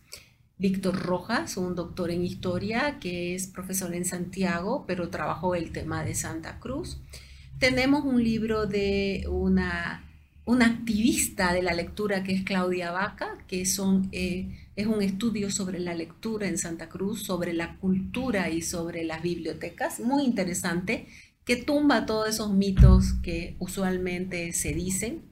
Víctor 0.57 0.97
Rojas, 0.97 1.55
un 1.55 1.75
doctor 1.75 2.11
en 2.11 2.25
historia 2.25 2.97
que 2.99 3.35
es 3.35 3.47
profesor 3.47 3.93
en 3.93 4.03
Santiago, 4.03 4.83
pero 4.85 5.09
trabajó 5.09 5.55
el 5.55 5.71
tema 5.71 6.03
de 6.03 6.15
Santa 6.15 6.59
Cruz. 6.59 6.99
Tenemos 7.59 8.03
un 8.03 8.23
libro 8.23 8.65
de 8.65 9.25
una, 9.29 10.09
una 10.45 10.65
activista 10.65 11.53
de 11.53 11.61
la 11.61 11.73
lectura 11.73 12.23
que 12.23 12.33
es 12.33 12.43
Claudia 12.43 12.91
Vaca, 12.91 13.37
que 13.47 13.65
son, 13.65 14.09
eh, 14.11 14.67
es 14.75 14.87
un 14.87 15.01
estudio 15.03 15.51
sobre 15.51 15.79
la 15.79 15.93
lectura 15.93 16.47
en 16.47 16.57
Santa 16.57 16.89
Cruz, 16.89 17.23
sobre 17.23 17.53
la 17.53 17.77
cultura 17.77 18.49
y 18.49 18.61
sobre 18.61 19.03
las 19.03 19.21
bibliotecas, 19.21 19.99
muy 19.99 20.23
interesante 20.23 21.07
que 21.49 21.55
tumba 21.55 22.05
todos 22.05 22.29
esos 22.29 22.53
mitos 22.53 23.13
que 23.23 23.55
usualmente 23.57 24.53
se 24.53 24.71
dicen. 24.71 25.23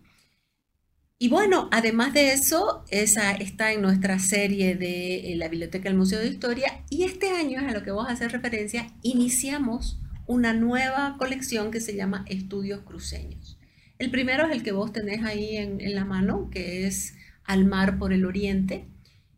Y 1.19 1.29
bueno, 1.29 1.69
además 1.71 2.11
de 2.11 2.33
eso, 2.33 2.83
esa 2.89 3.33
está 3.33 3.71
en 3.71 3.83
nuestra 3.83 4.17
serie 4.17 4.75
de 4.75 5.31
eh, 5.31 5.35
la 5.35 5.47
Biblioteca 5.47 5.89
del 5.89 5.97
Museo 5.99 6.19
de 6.19 6.29
Historia 6.29 6.83
y 6.89 7.03
este 7.03 7.29
año, 7.29 7.59
a 7.59 7.71
lo 7.71 7.83
que 7.83 7.91
vos 7.91 8.09
hacer 8.09 8.31
referencia, 8.31 8.87
iniciamos 9.03 9.99
una 10.25 10.53
nueva 10.53 11.17
colección 11.19 11.69
que 11.69 11.81
se 11.81 11.95
llama 11.95 12.25
Estudios 12.27 12.81
Cruceños. 12.81 13.59
El 13.99 14.09
primero 14.09 14.47
es 14.47 14.53
el 14.53 14.63
que 14.63 14.71
vos 14.71 14.91
tenés 14.91 15.23
ahí 15.23 15.55
en, 15.55 15.93
la 15.93 16.03
mano, 16.03 16.49
que 16.49 16.87
es 16.87 17.13
Al 17.43 17.65
mar 17.65 17.99
por 17.99 18.11
el 18.11 18.25
oriente. 18.25 18.87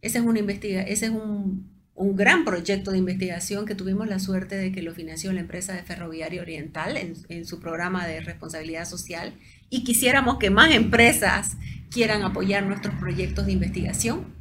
Ese 0.02 0.20
es, 0.20 0.24
una 0.24 0.40
investiga 0.40 0.84
ese 0.84 1.08
es 1.08 1.12
un 1.12 1.79
un 2.00 2.16
gran 2.16 2.46
proyecto 2.46 2.92
de 2.92 2.98
investigación 2.98 3.66
que 3.66 3.76
tuvimos 3.76 4.08
la 4.08 4.20
suerte 4.20 4.56
de 4.56 4.72
que 4.72 4.82
lo 4.82 4.94
financió 4.94 5.34
la 5.34 5.42
empresa 5.42 5.74
de 5.74 5.84
Ferroviaria 5.84 6.42
Oriental 6.42 6.96
en, 6.96 7.46
su 7.46 7.60
programa 7.60 8.08
de 8.08 8.22
responsabilidad 8.22 8.86
social 8.86 9.34
y 9.70 9.84
quisiéramos 9.84 10.38
que 10.38 10.50
más 10.50 10.74
empresas 10.74 11.58
quieran 11.92 12.22
apoyar 12.24 12.66
nuestros 12.66 12.96
proyectos 12.96 13.46
de 13.46 13.52
investigación. 13.52 14.34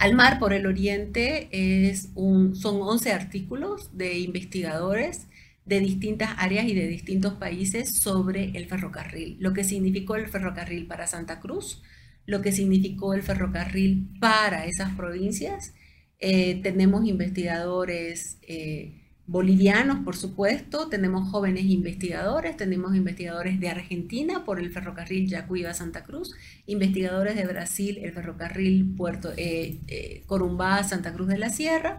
Al 0.00 0.16
mar 0.16 0.40
por 0.40 0.52
el 0.52 0.66
oriente 0.66 1.48
es 1.52 2.08
un, 2.16 2.56
son 2.56 2.82
11 2.82 3.12
artículos 3.12 3.96
de 3.96 4.18
investigadores 4.18 5.28
de 5.64 5.78
distintas 5.78 6.30
áreas 6.38 6.66
y 6.66 6.74
de 6.74 6.88
distintos 6.88 7.34
países 7.34 7.98
sobre 8.00 8.50
el 8.58 8.66
ferrocarril, 8.66 9.36
lo 9.38 9.52
que 9.52 9.62
significó 9.62 10.16
el 10.16 10.26
ferrocarril 10.26 10.88
para 10.88 11.06
Santa 11.06 11.38
Cruz, 11.38 11.84
lo 12.26 12.42
que 12.42 12.50
significó 12.50 13.14
el 13.14 13.22
ferrocarril 13.22 14.08
para 14.18 14.66
esas 14.66 14.92
provincias 14.96 15.74
eh, 16.20 16.60
tenemos 16.62 17.06
investigadores 17.06 18.38
eh, 18.42 18.92
bolivianos, 19.26 20.00
por 20.04 20.16
supuesto, 20.16 20.88
tenemos 20.88 21.30
jóvenes 21.30 21.66
investigadores, 21.66 22.56
tenemos 22.56 22.96
investigadores 22.96 23.60
de 23.60 23.68
Argentina 23.68 24.44
por 24.44 24.58
el 24.58 24.72
ferrocarril 24.72 25.28
Yacuiba-Santa 25.28 26.02
Cruz, 26.02 26.34
investigadores 26.66 27.36
de 27.36 27.46
Brasil, 27.46 27.98
el 28.02 28.12
ferrocarril 28.12 28.94
Puerto 28.96 29.32
eh, 29.36 30.24
Corumbá-Santa 30.26 31.12
Cruz 31.12 31.28
de 31.28 31.38
la 31.38 31.50
Sierra, 31.50 31.98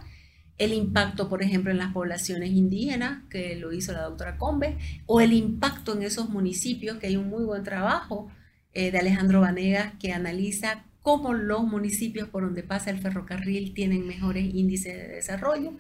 el 0.57 0.73
impacto, 0.73 1.29
por 1.29 1.41
ejemplo, 1.41 1.71
en 1.71 1.77
las 1.77 1.93
poblaciones 1.93 2.51
indígenas, 2.51 3.23
que 3.29 3.55
lo 3.55 3.71
hizo 3.71 3.93
la 3.93 4.01
doctora 4.01 4.37
Combe, 4.37 4.77
o 5.05 5.21
el 5.21 5.31
impacto 5.31 5.95
en 5.95 6.03
esos 6.03 6.29
municipios, 6.29 6.97
que 6.97 7.07
hay 7.07 7.15
un 7.15 7.29
muy 7.29 7.45
buen 7.45 7.63
trabajo 7.63 8.29
de 8.73 8.97
Alejandro 8.97 9.41
Vanegas 9.41 9.93
que 9.99 10.13
analiza 10.13 10.85
cómo 11.01 11.33
los 11.33 11.63
municipios 11.63 12.29
por 12.29 12.43
donde 12.43 12.63
pasa 12.63 12.89
el 12.89 12.99
ferrocarril 12.99 13.73
tienen 13.73 14.07
mejores 14.07 14.53
índices 14.53 14.95
de 14.95 15.07
desarrollo 15.07 15.73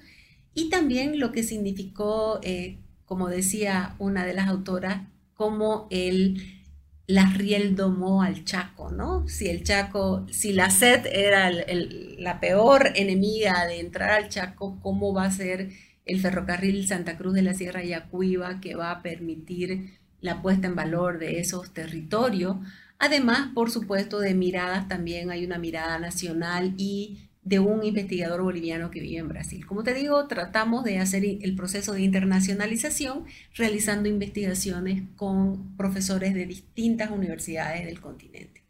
y 0.53 0.69
también 0.69 1.19
lo 1.19 1.31
que 1.31 1.43
significó, 1.43 2.39
eh, 2.43 2.79
como 3.05 3.29
decía 3.29 3.95
una 3.99 4.25
de 4.25 4.33
las 4.33 4.47
autoras, 4.47 5.07
como 5.33 5.87
el 5.89 6.59
la 7.09 7.25
riel 7.25 7.75
domó 7.75 8.21
al 8.21 8.45
Chaco, 8.45 8.91
¿no? 8.91 9.27
Si 9.27 9.47
el 9.47 9.63
Chaco, 9.63 10.27
si 10.29 10.53
la 10.53 10.69
sed 10.69 11.07
era 11.07 11.49
la 11.49 12.39
peor 12.39 12.91
enemiga 12.93 13.65
de 13.65 13.79
entrar 13.79 14.11
al 14.11 14.29
Chaco, 14.29 14.79
¿cómo 14.83 15.11
va 15.11 15.23
a 15.25 15.31
ser 15.31 15.71
el 16.05 16.19
ferrocarril 16.19 16.87
Santa 16.87 17.17
Cruz 17.17 17.33
de 17.33 17.41
la 17.41 17.55
Sierra 17.55 17.83
Yacuiba 17.83 18.61
que 18.61 18.75
va 18.75 18.91
a 18.91 19.01
permitir 19.01 19.97
la 20.21 20.43
puesta 20.43 20.67
en 20.67 20.75
valor 20.75 21.17
de 21.17 21.39
esos 21.39 21.73
territorios? 21.73 22.57
Además, 22.99 23.51
por 23.55 23.71
supuesto, 23.71 24.19
de 24.19 24.33
miradas 24.33 24.89
también 24.89 25.31
hay 25.31 25.45
una 25.45 25.57
mirada 25.57 25.97
nacional 25.99 26.73
y 26.77 27.29
de 27.43 27.59
un 27.59 27.83
investigador 27.83 28.41
boliviano 28.41 28.91
que 28.91 28.99
vive 28.99 29.19
en 29.19 29.29
Brasil. 29.29 29.65
Como 29.65 29.83
te 29.83 29.93
digo, 29.93 30.27
tratamos 30.27 30.83
de 30.83 30.99
hacer 30.99 31.23
el 31.23 31.55
proceso 31.55 31.93
de 31.93 32.01
internacionalización 32.01 33.23
realizando 33.55 34.09
investigaciones 34.09 35.03
con 35.15 35.77
profesores 35.77 36.33
de 36.33 36.45
distintas 36.45 37.09
universidades 37.09 37.85
del 37.85 38.01
continente. 38.01 38.61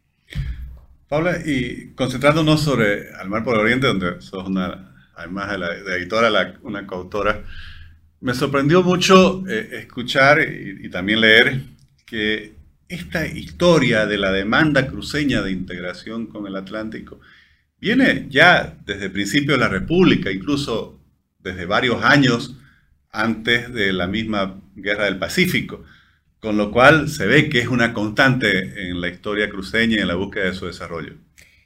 Paula, 1.07 1.39
y 1.43 1.93
concentrándonos 1.95 2.62
sobre 2.62 3.12
Al 3.15 3.29
Mar 3.29 3.43
por 3.43 3.55
el 3.55 3.62
Oriente, 3.62 3.88
donde 3.88 4.21
sos 4.21 4.48
una, 4.48 4.95
además 5.15 5.50
de, 5.50 5.57
la, 5.57 5.75
editora, 5.98 6.59
una 6.62 6.86
coautora, 6.86 7.43
me 8.21 8.36
sorprendió 8.36 8.83
mucho 8.83 9.43
eh, 9.48 9.69
escuchar 9.79 10.39
y, 10.39 10.86
y 10.86 10.89
también 10.91 11.21
leer 11.21 11.63
que 12.05 12.59
esta 12.89 13.27
historia 13.27 14.08
de 14.08 14.17
la 14.17 14.31
demanda 14.31 14.88
cruceña 14.88 15.41
de 15.41 15.51
integración 15.51 16.25
con 16.25 16.48
el 16.48 16.55
Atlántico 16.55 17.22
viene 17.79 18.27
ya 18.29 18.77
desde 18.86 19.05
el 19.05 19.12
principio 19.12 19.53
de 19.53 19.60
la 19.60 19.69
República, 19.69 20.31
incluso 20.31 21.00
desde 21.39 21.65
varios 21.65 22.03
años 22.03 22.58
antes 23.12 23.72
de 23.74 23.93
la 23.93 24.08
misma 24.08 24.60
Guerra 24.75 25.05
del 25.05 25.19
Pacífico, 25.19 25.86
con 26.39 26.58
lo 26.58 26.72
cual 26.72 27.10
se 27.10 27.27
ve 27.27 27.50
que 27.50 27.60
es 27.60 27.67
una 27.67 27.93
constante 27.93 28.89
en 28.89 29.00
la 29.00 29.10
historia 29.10 29.50
cruceña 29.50 29.98
y 29.98 30.00
en 30.00 30.08
la 30.08 30.15
búsqueda 30.15 30.46
de 30.46 30.53
su 30.53 30.65
desarrollo. 30.65 31.13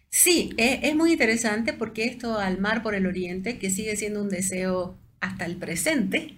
Sí, 0.09 0.53
e, 0.57 0.81
es 0.83 0.95
muy 0.95 1.13
interesante 1.13 1.73
porque 1.73 2.05
esto 2.05 2.37
al 2.37 2.59
mar 2.59 2.83
por 2.83 2.95
el 2.95 3.07
oriente, 3.07 3.57
que 3.57 3.69
sigue 3.69 3.95
siendo 3.95 4.21
un 4.21 4.29
deseo 4.29 4.97
hasta 5.21 5.45
el 5.45 5.55
presente, 5.55 6.37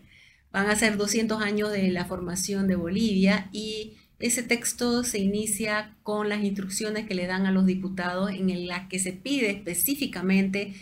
van 0.52 0.70
a 0.70 0.76
ser 0.76 0.96
200 0.96 1.42
años 1.42 1.72
de 1.72 1.90
la 1.90 2.06
formación 2.06 2.68
de 2.68 2.76
Bolivia 2.76 3.50
y 3.52 3.98
ese 4.20 4.44
texto 4.44 5.04
se 5.04 5.20
inicia 5.20 5.94
con 6.04 6.30
las 6.30 6.44
instrucciones 6.44 7.06
que 7.06 7.16
le 7.16 7.28
dan 7.28 7.46
a 7.46 7.52
los 7.52 7.66
diputados 7.66 8.32
en 8.32 8.68
las 8.68 8.88
que 8.88 9.00
se 9.00 9.12
pide 9.14 9.50
específicamente 9.50 10.74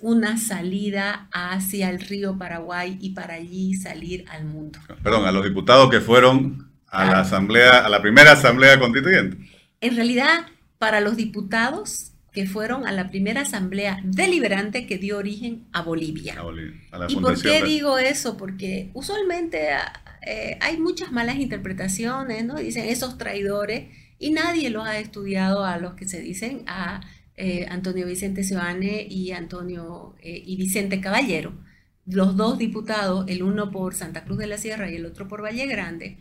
una 0.00 0.36
salida 0.36 1.28
hacia 1.32 1.90
el 1.90 2.00
río 2.00 2.38
Paraguay 2.38 2.98
y 3.00 3.10
para 3.10 3.34
allí 3.34 3.74
salir 3.74 4.24
al 4.30 4.44
mundo. 4.44 4.78
Perdón, 5.02 5.26
a 5.26 5.32
los 5.32 5.44
diputados 5.44 5.90
que 5.90 6.00
fueron 6.00 6.70
a 6.88 7.06
la 7.06 7.20
asamblea, 7.20 7.84
a 7.84 7.88
la 7.88 8.02
primera 8.02 8.32
asamblea 8.32 8.78
constituyente. 8.78 9.38
En 9.80 9.96
realidad, 9.96 10.46
para 10.78 11.00
los 11.00 11.16
diputados 11.16 12.12
que 12.32 12.46
fueron 12.46 12.86
a 12.86 12.92
la 12.92 13.10
primera 13.10 13.42
asamblea 13.42 14.00
deliberante 14.04 14.86
que 14.86 14.98
dio 14.98 15.18
origen 15.18 15.66
a 15.72 15.82
Bolivia. 15.82 16.34
¿Y 17.08 17.16
por 17.16 17.40
qué 17.40 17.62
digo 17.62 17.98
eso? 17.98 18.36
Porque 18.36 18.90
usualmente 18.94 19.68
eh, 20.26 20.56
hay 20.60 20.78
muchas 20.78 21.12
malas 21.12 21.36
interpretaciones, 21.36 22.44
¿no? 22.44 22.56
Dicen 22.56 22.86
esos 22.86 23.18
traidores 23.18 23.88
y 24.18 24.30
nadie 24.30 24.70
los 24.70 24.86
ha 24.86 24.98
estudiado 24.98 25.64
a 25.64 25.78
los 25.78 25.94
que 25.94 26.08
se 26.08 26.20
dicen 26.20 26.62
a 26.66 27.00
eh, 27.36 27.66
Antonio 27.68 28.06
Vicente 28.06 28.44
Seoane 28.44 29.06
y 29.08 29.32
Antonio 29.32 30.14
eh, 30.20 30.42
y 30.44 30.56
Vicente 30.56 31.00
Caballero, 31.00 31.52
los 32.06 32.36
dos 32.36 32.58
diputados, 32.58 33.24
el 33.28 33.42
uno 33.42 33.70
por 33.70 33.94
Santa 33.94 34.24
Cruz 34.24 34.38
de 34.38 34.46
la 34.46 34.58
Sierra 34.58 34.90
y 34.90 34.96
el 34.96 35.06
otro 35.06 35.28
por 35.28 35.42
Valle 35.42 35.66
Grande, 35.66 36.18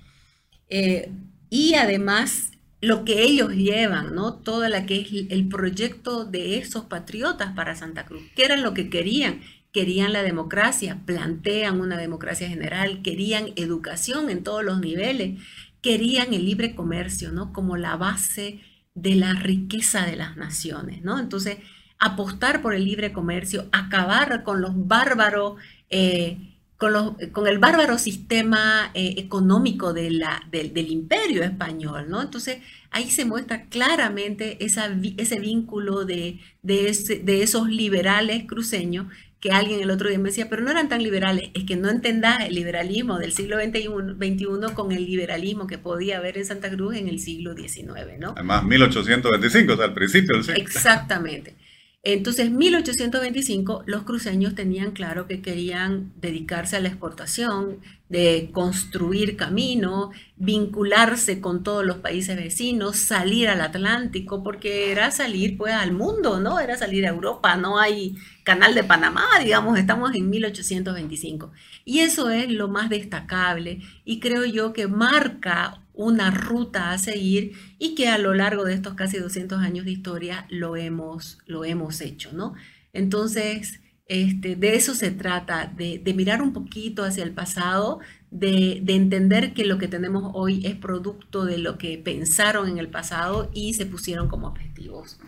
y 1.50 1.74
además 1.74 2.52
lo 2.82 3.06
que 3.06 3.22
ellos 3.22 3.54
llevan, 3.54 4.16
¿no? 4.16 4.36
Toda 4.36 4.70
la 4.70 4.86
que 4.86 5.02
es 5.02 5.08
el 5.30 5.48
proyecto 5.48 6.26
de 6.26 6.58
esos 6.58 6.86
patriotas 6.86 7.54
para 7.54 7.76
Santa 7.76 8.06
Cruz. 8.06 8.24
¿Qué 8.36 8.46
era 8.46 8.58
lo 8.58 8.74
que 8.74 8.90
querían? 8.90 9.42
Querían 9.72 10.14
la 10.14 10.24
democracia, 10.24 11.00
plantean 11.06 11.80
una 11.80 11.98
democracia 11.98 12.48
general, 12.48 13.02
querían 13.02 13.50
educación 13.56 14.30
en 14.30 14.44
todos 14.44 14.64
los 14.64 14.80
niveles, 14.80 15.40
querían 15.82 16.34
el 16.34 16.46
libre 16.46 16.76
comercio, 16.76 17.32
¿no? 17.32 17.54
Como 17.54 17.78
la 17.78 17.96
base 17.96 18.60
de 18.94 19.16
la 19.16 19.34
riqueza 19.34 20.06
de 20.06 20.18
las 20.18 20.36
naciones, 20.38 21.02
¿no? 21.04 21.20
Entonces, 21.20 21.58
apostar 22.00 22.62
por 22.62 22.74
el 22.74 22.86
libre 22.86 23.14
comercio, 23.14 23.68
acabar 23.72 24.44
con 24.44 24.62
los 24.62 24.88
bárbaros 24.88 25.56
eh, 25.90 26.38
con, 26.82 27.48
el 27.48 27.60
bárbaro 27.60 28.00
sistema 28.00 28.90
eh, 28.96 29.14
económico 29.18 29.94
de 29.94 30.10
del, 30.50 30.92
imperio 30.92 31.44
español, 31.44 32.10
¿no? 32.10 32.24
Entonces 32.24 32.58
ahí 32.90 33.12
se 33.12 33.24
muestra 33.24 33.66
claramente 33.66 34.58
ese 34.66 35.40
vínculo 35.40 36.06
de, 36.06 36.40
de, 36.64 37.44
esos 37.44 37.70
liberales 37.70 38.46
cruceños 38.48 39.06
que 39.42 39.52
alguien 39.52 39.82
el 39.82 39.90
otro 39.90 40.08
día 40.08 40.20
me 40.20 40.30
decía, 40.30 40.50
pero 40.50 40.62
no 40.62 40.70
eran 40.70 40.88
tan 40.88 41.02
liberales, 41.02 41.50
es 41.56 41.66
que 41.66 41.76
no 41.76 41.90
entendás 41.90 42.46
el 42.46 42.54
liberalismo 42.54 43.18
del 43.18 43.34
siglo 43.34 43.58
XXI, 43.60 44.74
con 44.76 44.92
el 44.92 45.06
liberalismo 45.06 45.66
que 45.66 45.80
podía 45.80 46.20
haber 46.20 46.38
en 46.38 46.46
Santa 46.46 46.70
Cruz 46.70 46.96
en 46.96 47.08
el 47.08 47.20
siglo 47.20 47.56
XIX, 47.56 48.20
¿no? 48.20 48.34
Además, 48.36 48.64
1825, 48.64 49.74
o 49.74 49.76
sea, 49.76 49.86
al 49.86 49.94
principio 49.96 50.36
del 50.36 50.44
siglo. 50.44 50.62
Exactamente. 50.62 51.56
Entonces, 52.04 52.48
en 52.48 52.58
1825, 52.58 53.84
los 53.86 54.04
cruceños 54.04 54.56
tenían 54.56 54.92
claro 54.92 55.28
que 55.28 55.42
querían 55.42 56.12
dedicarse 56.20 56.76
a 56.76 56.80
la 56.80 56.88
exportación, 56.88 57.78
de 58.10 58.50
construir 58.52 59.38
camino, 59.38 60.12
vincularse 60.36 61.40
con 61.40 61.64
todos 61.64 61.86
los 61.86 61.98
países 61.98 62.36
vecinos, 62.36 62.98
salir 62.98 63.50
al 63.50 63.62
Atlántico, 63.62 64.44
porque 64.44 64.92
era 64.92 65.12
salir 65.12 65.58
pues 65.58 65.74
al 65.74 65.94
mundo, 65.94 66.40
¿no? 66.40 66.60
Era 66.60 66.76
salir 66.76 67.06
a 67.06 67.10
Europa, 67.10 67.56
no 67.56 67.80
hay 67.80 68.16
canal 68.44 68.76
de 68.76 68.84
Panamá, 68.84 69.28
digamos, 69.44 69.78
estamos 69.78 70.14
en 70.16 70.30
1825. 70.30 71.52
Y 71.86 72.00
eso 72.00 72.30
es 72.30 72.50
lo 72.50 72.68
más 72.68 72.90
destacable 72.90 73.82
y 74.06 74.20
creo 74.20 74.46
yo 74.46 74.74
que 74.74 74.88
marca 74.88 75.82
una 75.94 76.32
ruta 76.32 76.92
a 76.92 76.98
seguir 76.98 77.54
y 77.78 77.96
que 77.96 78.08
a 78.08 78.18
lo 78.18 78.34
largo 78.34 78.64
de 78.64 78.74
estos 78.74 78.96
casi 78.96 79.18
200 79.18 79.60
años 79.60 79.86
de 79.86 79.92
historia 79.92 80.46
lo 80.50 80.76
hemos, 80.76 81.40
lo 81.46 81.66
hemos 81.66 82.02
hecho, 82.02 82.32
¿no? 82.34 82.54
Entonces, 82.94 83.82
este, 84.08 84.56
de 84.56 84.76
eso 84.76 84.94
se 84.96 85.12
trata, 85.12 85.72
de, 85.74 86.02
mirar 86.16 86.42
un 86.42 86.54
poquito 86.54 87.04
hacia 87.04 87.24
el 87.24 87.32
pasado, 87.32 88.00
de, 88.30 88.84
entender 88.88 89.54
que 89.54 89.66
lo 89.66 89.78
que 89.78 89.88
tenemos 89.88 90.32
hoy 90.34 90.66
es 90.66 90.76
producto 90.76 91.46
de 91.46 91.58
lo 91.58 91.78
que 91.78 91.98
pensaron 91.98 92.68
en 92.68 92.78
el 92.78 92.90
pasado 92.90 93.50
y 93.54 93.74
se 93.74 93.86
pusieron 93.86 94.28
como 94.28 94.48
objetivos 94.48 95.20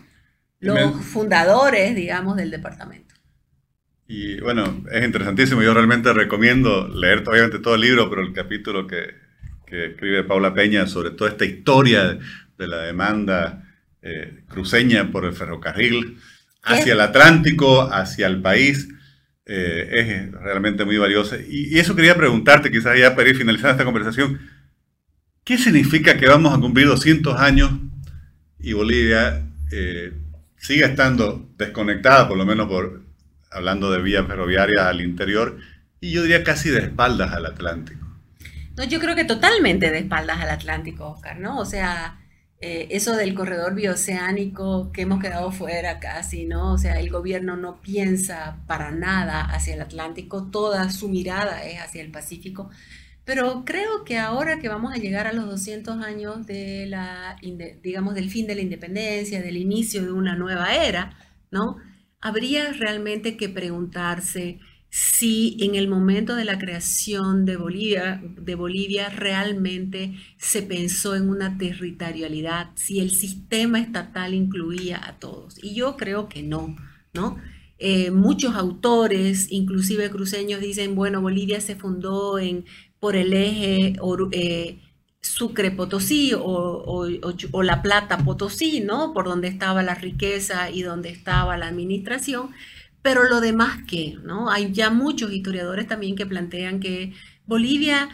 los 0.64 1.04
fundadores, 1.04 1.94
digamos, 1.94 2.36
del 2.36 2.50
departamento. 2.50 3.14
Y 4.06 4.40
bueno, 4.40 4.84
es 4.90 5.04
interesantísimo. 5.04 5.62
Yo 5.62 5.72
realmente 5.72 6.12
recomiendo 6.12 6.88
leer 6.88 7.22
obviamente 7.26 7.58
todo 7.58 7.74
el 7.74 7.80
libro, 7.80 8.10
pero 8.10 8.22
el 8.22 8.32
capítulo 8.32 8.86
que, 8.86 9.14
que 9.66 9.86
escribe 9.86 10.24
Paula 10.24 10.52
Peña 10.52 10.86
sobre 10.86 11.10
toda 11.10 11.30
esta 11.30 11.44
historia 11.44 12.18
de 12.58 12.66
la 12.68 12.78
demanda 12.78 13.64
eh, 14.02 14.42
cruceña 14.48 15.10
por 15.10 15.24
el 15.24 15.32
ferrocarril 15.32 16.18
hacia 16.62 16.92
el 16.92 17.00
Atlántico, 17.00 17.82
hacia 17.90 18.26
el 18.26 18.40
país, 18.42 18.88
eh, 19.46 19.88
es 19.90 20.32
realmente 20.32 20.84
muy 20.84 20.96
valiosa. 20.96 21.36
Y, 21.46 21.78
eso 21.78 21.94
quería 21.94 22.14
preguntarte, 22.14 22.70
quizás 22.70 22.98
ya 22.98 23.14
para 23.14 23.28
ir 23.28 23.36
finalizando 23.36 23.72
esta 23.72 23.84
conversación, 23.84 24.40
¿qué 25.44 25.58
significa 25.58 26.16
que 26.16 26.26
vamos 26.26 26.54
a 26.54 26.60
cumplir 26.60 26.86
200 26.86 27.38
años 27.38 27.70
y 28.58 28.72
Bolivia 28.72 29.42
eh, 29.72 30.12
siga 30.64 30.86
estando 30.86 31.46
desconectada, 31.58 32.26
por 32.26 32.38
lo 32.38 32.46
menos 32.46 32.68
por 32.68 33.02
hablando 33.50 33.90
de 33.90 34.00
vías 34.00 34.26
ferroviarias 34.26 34.86
al 34.86 35.02
interior, 35.02 35.58
y 36.00 36.10
yo 36.10 36.22
diría 36.22 36.42
casi 36.42 36.70
de 36.70 36.80
espaldas 36.80 37.32
al 37.32 37.44
Atlántico? 37.44 38.06
No, 38.74 38.84
yo 38.84 38.98
creo 38.98 39.14
que 39.14 39.24
totalmente 39.24 39.90
de 39.90 39.98
espaldas 39.98 40.40
al 40.40 40.48
Atlántico, 40.48 41.10
Oscar, 41.10 41.38
¿no? 41.38 41.58
O 41.58 41.66
sea, 41.66 42.18
eh, 42.60 42.88
eso 42.90 43.14
del 43.14 43.34
corredor 43.34 43.74
bioceánico 43.74 44.90
que 44.90 45.02
hemos 45.02 45.20
quedado 45.20 45.52
fuera 45.52 46.00
casi, 46.00 46.46
¿no? 46.46 46.72
O 46.72 46.78
sea, 46.78 46.98
el 46.98 47.10
gobierno 47.10 47.56
no 47.56 47.82
piensa 47.82 48.56
para 48.66 48.90
nada 48.90 49.42
hacia 49.42 49.74
el 49.74 49.82
Atlántico, 49.82 50.50
toda 50.50 50.90
su 50.90 51.10
mirada 51.10 51.62
es 51.62 51.78
hacia 51.78 52.00
el 52.00 52.10
Pacífico. 52.10 52.70
Pero 53.24 53.64
creo 53.64 54.04
que 54.04 54.18
ahora 54.18 54.58
que 54.58 54.68
vamos 54.68 54.92
a 54.92 54.98
llegar 54.98 55.26
a 55.26 55.32
los 55.32 55.46
200 55.46 56.02
años 56.02 56.46
de 56.46 56.86
la, 56.86 57.36
digamos, 57.82 58.14
del 58.14 58.30
fin 58.30 58.46
de 58.46 58.54
la 58.54 58.60
independencia, 58.60 59.40
del 59.40 59.56
inicio 59.56 60.02
de 60.02 60.12
una 60.12 60.36
nueva 60.36 60.74
era, 60.74 61.16
¿no? 61.50 61.76
Habría 62.20 62.72
realmente 62.72 63.36
que 63.36 63.48
preguntarse 63.48 64.60
si 64.90 65.56
en 65.60 65.74
el 65.74 65.88
momento 65.88 66.36
de 66.36 66.44
la 66.44 66.56
creación 66.58 67.44
de 67.46 67.56
Bolivia, 67.56 68.22
de 68.22 68.54
Bolivia 68.54 69.08
realmente 69.08 70.14
se 70.38 70.62
pensó 70.62 71.16
en 71.16 71.28
una 71.28 71.58
territorialidad, 71.58 72.70
si 72.76 73.00
el 73.00 73.10
sistema 73.10 73.80
estatal 73.80 74.34
incluía 74.34 75.00
a 75.04 75.18
todos. 75.18 75.56
Y 75.62 75.74
yo 75.74 75.96
creo 75.96 76.28
que 76.28 76.44
no, 76.44 76.76
¿no? 77.12 77.38
Eh, 77.78 78.12
muchos 78.12 78.54
autores, 78.54 79.50
inclusive 79.50 80.10
cruceños, 80.10 80.60
dicen, 80.60 80.94
bueno, 80.94 81.20
Bolivia 81.20 81.60
se 81.60 81.74
fundó 81.74 82.38
en, 82.38 82.64
por 83.04 83.16
el 83.16 83.34
eje 83.34 83.96
eh, 84.32 84.78
Sucre-Potosí 85.20 86.32
o, 86.34 87.62
La 87.62 87.82
Plata-Potosí, 87.82 88.80
¿no? 88.80 89.12
Por 89.12 89.26
donde 89.26 89.48
estaba 89.48 89.82
la 89.82 89.94
riqueza 89.94 90.70
y 90.70 90.80
donde 90.80 91.10
estaba 91.10 91.58
la 91.58 91.66
administración 91.66 92.54
pero 93.02 93.24
lo 93.24 93.42
demás, 93.42 93.80
¿qué? 93.86 94.16
¿no? 94.22 94.50
Hay 94.50 94.72
ya 94.72 94.88
muchos 94.88 95.30
historiadores 95.34 95.86
también 95.86 96.16
que 96.16 96.24
plantean 96.24 96.80
que 96.80 97.12
Bolivia 97.44 98.08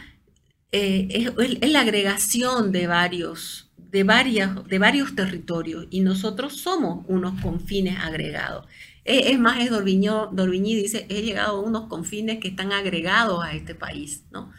eh, 0.73 1.31
es, 1.39 1.71
la 1.71 1.79
agregación 1.79 2.73
de 2.73 2.87
varios, 2.87 3.71
de, 3.77 4.03
varias, 4.03 4.67
de 4.67 4.77
varios 4.77 5.15
territorios 5.15 5.87
y 5.89 6.01
nosotros 6.01 6.57
somos 6.57 7.05
unos 7.07 7.39
confines 7.39 7.97
agregados. 7.97 8.67
Es, 9.05 9.39
más, 9.39 9.61
es 9.61 9.71
Dorviñí 9.71 10.75
dice, 10.75 11.05
he 11.07 11.21
llegado 11.21 11.59
a 11.59 11.61
unos 11.61 11.87
confines 11.87 12.39
que 12.39 12.49
están 12.49 12.73
agregados 12.73 13.41
a 13.41 13.53
este 13.53 13.73
país, 13.73 14.25
¿no? 14.31 14.51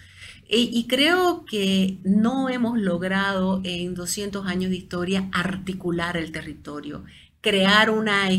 Y 0.49 0.87
creo 0.87 1.45
que 1.45 1.99
no 2.05 2.49
hemos 2.49 2.79
logrado 2.79 3.61
en 3.65 3.95
200 3.95 4.47
años 4.47 4.71
de 4.71 4.77
historia 4.77 5.29
articular 5.33 6.17
el 6.17 6.31
territorio 6.31 7.05
crear 7.43 7.91
una 7.91 8.31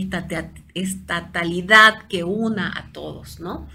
estatalidad 0.73 2.07
que 2.07 2.23
una 2.23 2.71
a 2.75 2.91
todos, 2.91 3.39
¿no? 3.39 3.67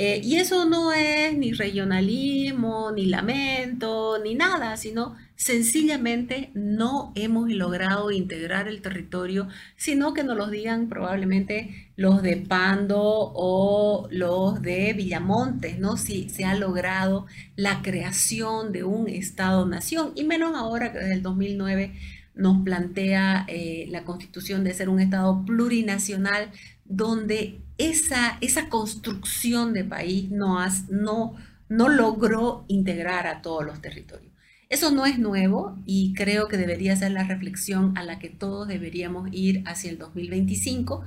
Eh, 0.00 0.20
y 0.22 0.36
eso 0.36 0.64
no 0.64 0.92
es 0.92 1.36
ni 1.36 1.52
regionalismo, 1.52 2.92
ni 2.92 3.06
lamento, 3.06 4.20
ni 4.22 4.36
nada, 4.36 4.76
sino 4.76 5.16
sencillamente 5.34 6.52
no 6.54 7.12
hemos 7.16 7.50
logrado 7.52 8.12
integrar 8.12 8.68
el 8.68 8.80
territorio, 8.80 9.48
sino 9.76 10.14
que 10.14 10.22
nos 10.22 10.36
lo 10.36 10.50
digan 10.50 10.88
probablemente 10.88 11.90
los 11.96 12.22
de 12.22 12.36
Pando 12.36 13.00
o 13.02 14.06
los 14.12 14.62
de 14.62 14.92
Villamontes, 14.92 15.80
¿no? 15.80 15.96
Si 15.96 16.28
se 16.28 16.44
ha 16.44 16.54
logrado 16.54 17.26
la 17.56 17.82
creación 17.82 18.70
de 18.70 18.84
un 18.84 19.08
Estado-nación, 19.08 20.12
y 20.14 20.22
menos 20.22 20.56
ahora 20.56 20.92
que 20.92 21.00
desde 21.00 21.14
el 21.14 21.22
2009 21.22 21.92
nos 22.36 22.62
plantea 22.62 23.46
eh, 23.48 23.86
la 23.90 24.04
constitución 24.04 24.62
de 24.62 24.74
ser 24.74 24.90
un 24.90 25.00
Estado 25.00 25.44
plurinacional 25.44 26.52
donde 26.84 27.62
esa, 27.78 28.38
esa 28.40 28.68
construcción 28.68 29.72
de 29.72 29.84
país 29.84 30.30
no, 30.30 30.58
no, 30.90 31.34
no 31.68 31.88
logró 31.88 32.64
integrar 32.68 33.26
a 33.26 33.40
todos 33.42 33.64
los 33.64 33.80
territorios. 33.80 34.32
Eso 34.68 34.90
no 34.90 35.06
es 35.06 35.18
nuevo 35.18 35.78
y 35.86 36.12
creo 36.14 36.48
que 36.48 36.58
debería 36.58 36.94
ser 36.94 37.12
la 37.12 37.24
reflexión 37.24 37.96
a 37.96 38.04
la 38.04 38.18
que 38.18 38.28
todos 38.28 38.68
deberíamos 38.68 39.28
ir 39.32 39.62
hacia 39.66 39.90
el 39.90 39.98
2025. 39.98 41.04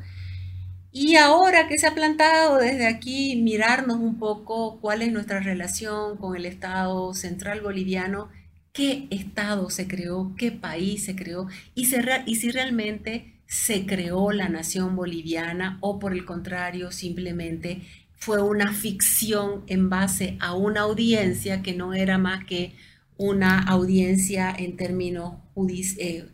Y 0.91 1.15
ahora 1.15 1.67
que 1.67 1.77
se 1.77 1.87
ha 1.87 1.93
plantado 1.93 2.57
desde 2.57 2.87
aquí, 2.87 3.35
mirarnos 3.35 3.97
un 3.97 4.17
poco 4.17 4.79
cuál 4.81 5.03
es 5.03 5.11
nuestra 5.11 5.39
relación 5.39 6.17
con 6.17 6.35
el 6.35 6.45
Estado 6.45 7.13
central 7.13 7.61
boliviano 7.61 8.29
qué 8.73 9.07
estado 9.11 9.69
se 9.69 9.87
creó, 9.87 10.33
qué 10.37 10.51
país 10.51 11.05
se 11.05 11.15
creó 11.15 11.47
y 11.75 11.85
si 11.85 12.51
realmente 12.51 13.30
se 13.51 13.85
creó 13.85 14.31
la 14.31 14.47
nación 14.47 14.95
boliviana 14.95 15.77
o 15.81 15.99
por 15.99 16.13
el 16.13 16.23
contrario 16.23 16.89
simplemente 16.93 17.81
fue 18.15 18.41
una 18.41 18.71
ficción 18.71 19.63
en 19.67 19.89
base 19.89 20.37
a 20.39 20.55
una 20.55 20.81
audiencia 20.81 21.61
que 21.61 21.73
no 21.73 21.93
era 21.93 22.17
más 22.17 22.45
que 22.45 22.73
una 23.17 23.59
audiencia 23.59 24.55
en 24.57 24.77
términos 24.77 25.33
eh, 25.97 26.29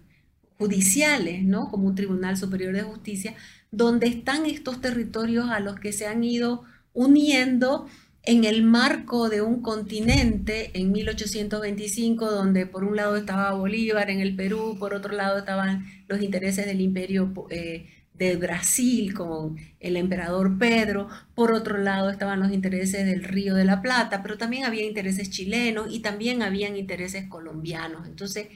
judiciales, 0.60 1.43
¿no? 1.43 1.71
Como 1.71 1.88
un 1.88 1.95
Tribunal 1.95 2.38
Superior 2.38 2.75
de 2.75 2.84
Justicia, 2.84 3.34
donde 3.71 4.06
están 4.06 4.45
estos 4.45 4.80
territorios 4.80 5.49
a 5.49 5.60
los 5.60 5.80
que 5.80 5.93
se 5.93 6.06
han 6.06 6.23
ido 6.23 6.65
uniendo 6.93 7.88
en 8.28 8.44
el 8.44 8.62
marco 8.62 9.30
de 9.30 9.42
un 9.42 9.62
continente 9.62 10.72
en 10.74 10.92
1825, 10.92 12.30
donde 12.30 12.66
por 12.66 12.84
un 12.84 12.98
lado 12.98 13.16
estaba 13.16 13.54
Bolívar 13.54 14.10
en 14.10 14.20
el 14.20 14.36
Perú, 14.36 14.76
por 14.78 14.94
otro 14.94 15.13
lado 15.13 15.38
estaban 15.40 15.86
los 16.10 16.22
intereses 16.22 16.66
del 16.66 16.82
imperio 16.82 17.34
eh, 17.50 17.88
de 18.13 18.36
Brasil 18.36 19.13
con 19.13 19.56
el 19.80 19.96
emperador 19.96 20.58
Pedro, 20.58 21.08
por 21.36 21.54
otro 21.54 21.78
lado 21.78 22.10
estaban 22.10 22.42
los 22.42 22.52
intereses 22.52 23.06
del 23.06 23.24
Río 23.24 23.56
de 23.56 23.63
la 23.63 23.82
Plata, 23.82 24.22
pero 24.22 24.38
también 24.38 24.66
había 24.66 24.86
intereses 24.86 25.30
chilenos 25.30 25.88
y 25.90 26.02
también 26.02 26.42
habían 26.42 26.76
intereses 26.76 27.30
colombianos. 27.30 28.06
Entonces, 28.08 28.48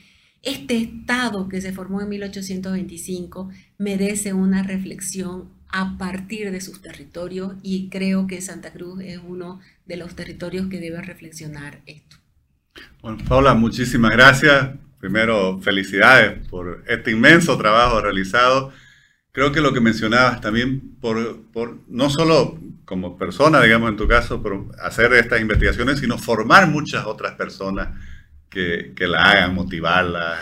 este 0.41 0.75
Estado 0.75 1.47
que 1.47 1.61
se 1.61 1.71
formó 1.71 2.01
en 2.01 2.09
1825 2.09 3.49
merece 3.77 4.33
una 4.33 4.63
reflexión 4.63 5.60
a 5.71 5.97
partir 5.97 6.51
de 6.51 6.61
sus 6.61 6.81
territorios 6.81 7.53
y 7.63 7.89
creo 7.89 8.27
que 8.27 8.41
Santa 8.41 8.71
Cruz 8.71 9.01
es 9.01 9.19
uno 9.25 9.59
de 9.85 9.97
los 9.97 10.15
territorios 10.15 10.67
que 10.67 10.79
debe 10.79 11.01
reflexionar 11.01 11.81
esto. 11.85 12.17
Bueno, 13.01 13.17
Paula, 13.27 13.53
muchísimas 13.53 14.11
gracias. 14.11 14.71
Primero, 14.99 15.59
felicidades 15.61 16.47
por 16.47 16.83
este 16.87 17.11
inmenso 17.11 17.57
trabajo 17.57 18.01
realizado. 18.01 18.71
Creo 19.31 19.51
que 19.51 19.61
lo 19.61 19.73
que 19.73 19.79
mencionabas 19.79 20.41
también, 20.41 20.97
por, 20.99 21.43
por 21.51 21.79
no 21.87 22.09
solo 22.09 22.59
como 22.85 23.17
persona, 23.17 23.61
digamos 23.61 23.89
en 23.89 23.97
tu 23.97 24.07
caso, 24.07 24.43
por 24.43 24.67
hacer 24.81 25.13
estas 25.13 25.41
investigaciones, 25.41 25.99
sino 25.99 26.17
formar 26.17 26.67
muchas 26.67 27.05
otras 27.05 27.33
personas 27.33 27.97
que, 28.49 28.93
que 28.95 29.07
la 29.07 29.23
hagan, 29.23 29.55
motivarlas, 29.55 30.39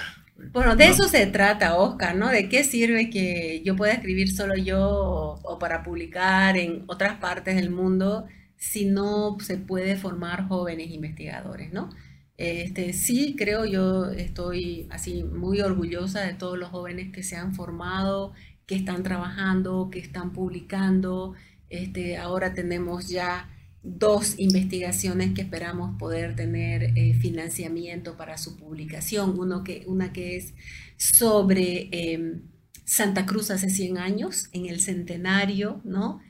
bueno, 0.52 0.75
de 0.75 0.88
eso 0.88 1.08
se 1.08 1.25
trata, 1.28 1.78
Oscar, 1.78 2.15
¿no? 2.15 2.30
¿De 2.30 2.49
qué 2.49 2.63
sirve 2.63 3.10
que 3.10 3.62
yo 3.63 3.75
pueda 3.75 3.93
escribir 3.93 4.32
solo 4.32 4.56
yo 4.56 5.39
o, 5.43 5.60
para 5.60 5.84
publicar 5.84 6.58
en 6.58 6.84
otras 6.88 7.17
partes 7.19 7.56
del 7.56 7.69
mundo 7.69 8.25
si 8.58 8.86
no 8.86 9.38
se 9.39 9.58
puede 9.58 9.95
formar 9.95 10.47
jóvenes 10.47 10.91
investigadores, 10.91 11.71
¿no? 11.73 11.89
Este, 12.38 12.93
sí, 12.93 13.36
creo 13.38 13.65
yo 13.65 14.06
estoy 14.12 14.88
así 14.91 15.23
muy 15.23 15.62
orgullosa 15.62 16.21
de 16.21 16.34
todos 16.34 16.58
los 16.58 16.69
jóvenes 16.69 17.12
que 17.12 17.23
se 17.23 17.36
han 17.36 17.54
formado, 17.54 18.34
que 18.65 18.75
están 18.75 19.04
trabajando, 19.04 19.89
que 19.91 19.99
están 19.99 20.32
publicando. 20.34 21.36
Este, 21.69 22.17
ahora 22.17 22.54
tenemos 22.54 23.10
ya 23.10 23.49
dos 23.97 24.36
investigaciones 24.38 25.34
que 25.34 25.41
esperamos 25.41 25.97
poder 25.97 26.36
tener 26.36 26.97
eh, 26.97 27.13
financiamiento 27.13 28.17
para 28.17 28.38
su 28.38 28.58
publicación. 28.58 29.39
Uno 29.39 29.63
que, 29.63 29.84
una 29.88 30.13
que 30.13 30.38
es 30.38 30.54
sobre 30.97 31.89
em, 31.91 32.41
Santa 32.86 33.25
Cruz 33.25 33.52
hace 33.52 33.69
100 33.69 33.97
años, 33.97 34.49
en 34.54 34.67
el 34.67 34.80
centenario, 34.80 35.82
¿no? 35.84 36.21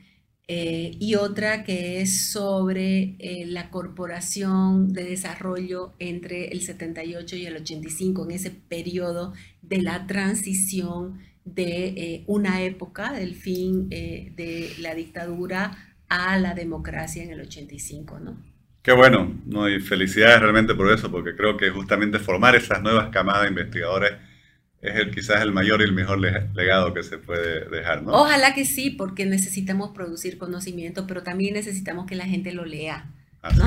Eh, 0.48 0.96
y 0.98 1.14
otra 1.14 1.62
que 1.62 2.00
es 2.00 2.32
sobre 2.32 3.14
eh, 3.20 3.46
la 3.46 3.70
corporación 3.70 4.92
de 4.92 5.04
desarrollo 5.04 5.94
entre 6.00 6.48
el 6.48 6.60
78 6.60 7.36
y 7.36 7.46
el 7.46 7.56
85, 7.56 8.24
en 8.24 8.30
ese 8.32 8.50
periodo 8.50 9.32
de 9.62 9.80
la 9.80 10.06
transición 10.06 11.20
de 11.44 12.24
una 12.26 12.62
época, 12.62 13.12
del 13.12 13.34
fin 13.34 13.88
de 13.88 14.72
la 14.78 14.94
dictadura 14.94 15.89
a 16.10 16.36
la 16.38 16.54
democracia 16.54 17.22
en 17.22 17.30
el 17.30 17.40
85, 17.40 18.20
¿no? 18.20 18.36
Qué 18.82 18.92
bueno, 18.92 19.32
¿no? 19.46 19.68
y 19.68 19.78
felicidades 19.80 20.40
realmente 20.40 20.74
por 20.74 20.90
eso, 20.90 21.10
porque 21.10 21.36
creo 21.36 21.56
que 21.56 21.70
justamente 21.70 22.18
formar 22.18 22.56
esas 22.56 22.82
nuevas 22.82 23.10
camadas 23.10 23.42
de 23.42 23.48
investigadores 23.48 24.12
es 24.80 24.96
el, 24.96 25.10
quizás 25.10 25.42
el 25.42 25.52
mayor 25.52 25.82
y 25.82 25.84
el 25.84 25.92
mejor 25.92 26.18
legado 26.18 26.94
que 26.94 27.02
se 27.02 27.18
puede 27.18 27.68
dejar, 27.68 28.02
¿no? 28.02 28.12
Ojalá 28.12 28.54
que 28.54 28.64
sí, 28.64 28.90
porque 28.90 29.26
necesitamos 29.26 29.90
producir 29.94 30.38
conocimiento, 30.38 31.06
pero 31.06 31.22
también 31.22 31.52
necesitamos 31.54 32.06
que 32.06 32.14
la 32.14 32.24
gente 32.24 32.52
lo 32.52 32.64
lea. 32.64 33.04
Así, 33.42 33.60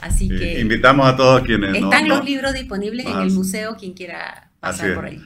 Así 0.00 0.28
que 0.28 0.60
invitamos 0.60 1.06
a 1.06 1.16
todos 1.16 1.42
quienes 1.42 1.74
están 1.74 2.08
los 2.08 2.24
libros 2.24 2.54
disponibles 2.54 3.06
en 3.06 3.18
el 3.18 3.30
museo, 3.32 3.76
quien 3.76 3.92
quiera 3.92 4.50
pasar 4.60 4.94
por 4.94 5.06
ahí. 5.06 5.20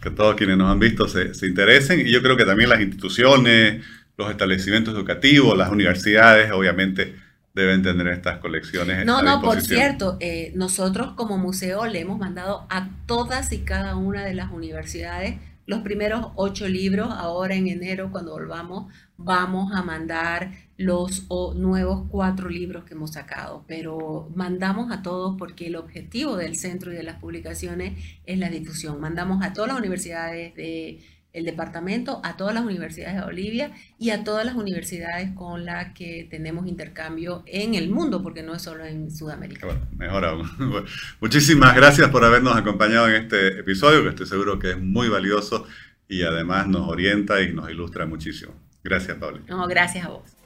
Que 0.00 0.10
todos 0.10 0.36
quienes 0.36 0.56
nos 0.56 0.70
han 0.70 0.78
visto 0.78 1.06
se, 1.08 1.34
se 1.34 1.46
interesen 1.46 2.00
y 2.00 2.10
yo 2.10 2.22
creo 2.22 2.36
que 2.36 2.44
también 2.44 2.70
las 2.70 2.80
instituciones, 2.80 3.84
los 4.18 4.30
establecimientos 4.30 4.94
educativos, 4.94 5.56
las 5.56 5.70
universidades, 5.70 6.50
obviamente 6.50 7.14
deben 7.54 7.82
tener 7.82 8.08
estas 8.08 8.38
colecciones. 8.38 9.06
No, 9.06 9.22
no, 9.22 9.40
por 9.40 9.60
cierto, 9.60 10.16
eh, 10.20 10.52
nosotros 10.56 11.12
como 11.14 11.38
museo 11.38 11.86
le 11.86 12.00
hemos 12.00 12.18
mandado 12.18 12.66
a 12.68 12.90
todas 13.06 13.52
y 13.52 13.58
cada 13.58 13.96
una 13.96 14.24
de 14.24 14.34
las 14.34 14.50
universidades 14.50 15.36
los 15.66 15.80
primeros 15.80 16.28
ocho 16.34 16.66
libros. 16.66 17.08
Ahora 17.10 17.54
en 17.54 17.68
enero, 17.68 18.10
cuando 18.10 18.32
volvamos, 18.32 18.92
vamos 19.16 19.72
a 19.74 19.82
mandar 19.82 20.52
los 20.76 21.28
nuevos 21.56 22.08
cuatro 22.10 22.48
libros 22.48 22.84
que 22.84 22.94
hemos 22.94 23.12
sacado. 23.12 23.64
Pero 23.68 24.30
mandamos 24.34 24.90
a 24.90 25.02
todos 25.02 25.36
porque 25.38 25.66
el 25.66 25.76
objetivo 25.76 26.36
del 26.36 26.56
centro 26.56 26.92
y 26.92 26.96
de 26.96 27.02
las 27.02 27.20
publicaciones 27.20 28.02
es 28.24 28.38
la 28.38 28.48
difusión. 28.48 29.00
Mandamos 29.00 29.44
a 29.44 29.52
todas 29.52 29.68
las 29.68 29.78
universidades 29.78 30.54
de 30.54 31.00
el 31.38 31.44
departamento, 31.44 32.20
a 32.24 32.36
todas 32.36 32.54
las 32.54 32.64
universidades 32.64 33.16
de 33.16 33.24
Bolivia 33.24 33.72
y 33.98 34.10
a 34.10 34.24
todas 34.24 34.44
las 34.44 34.54
universidades 34.54 35.30
con 35.34 35.64
las 35.64 35.94
que 35.94 36.26
tenemos 36.30 36.66
intercambio 36.66 37.42
en 37.46 37.74
el 37.74 37.88
mundo, 37.90 38.22
porque 38.22 38.42
no 38.42 38.54
es 38.54 38.62
solo 38.62 38.84
en 38.84 39.10
Sudamérica. 39.10 39.66
Bueno, 39.66 39.80
mejor 39.96 40.24
aún. 40.24 40.48
Muchísimas 41.20 41.74
gracias 41.74 42.10
por 42.10 42.24
habernos 42.24 42.56
acompañado 42.56 43.08
en 43.08 43.22
este 43.22 43.60
episodio, 43.60 44.02
que 44.02 44.10
estoy 44.10 44.26
seguro 44.26 44.58
que 44.58 44.72
es 44.72 44.78
muy 44.78 45.08
valioso 45.08 45.66
y 46.08 46.22
además 46.22 46.66
nos 46.66 46.88
orienta 46.88 47.40
y 47.42 47.52
nos 47.52 47.70
ilustra 47.70 48.06
muchísimo. 48.06 48.54
Gracias, 48.82 49.16
Pablo. 49.18 49.40
No, 49.48 49.66
gracias 49.66 50.06
a 50.06 50.08
vos. 50.08 50.37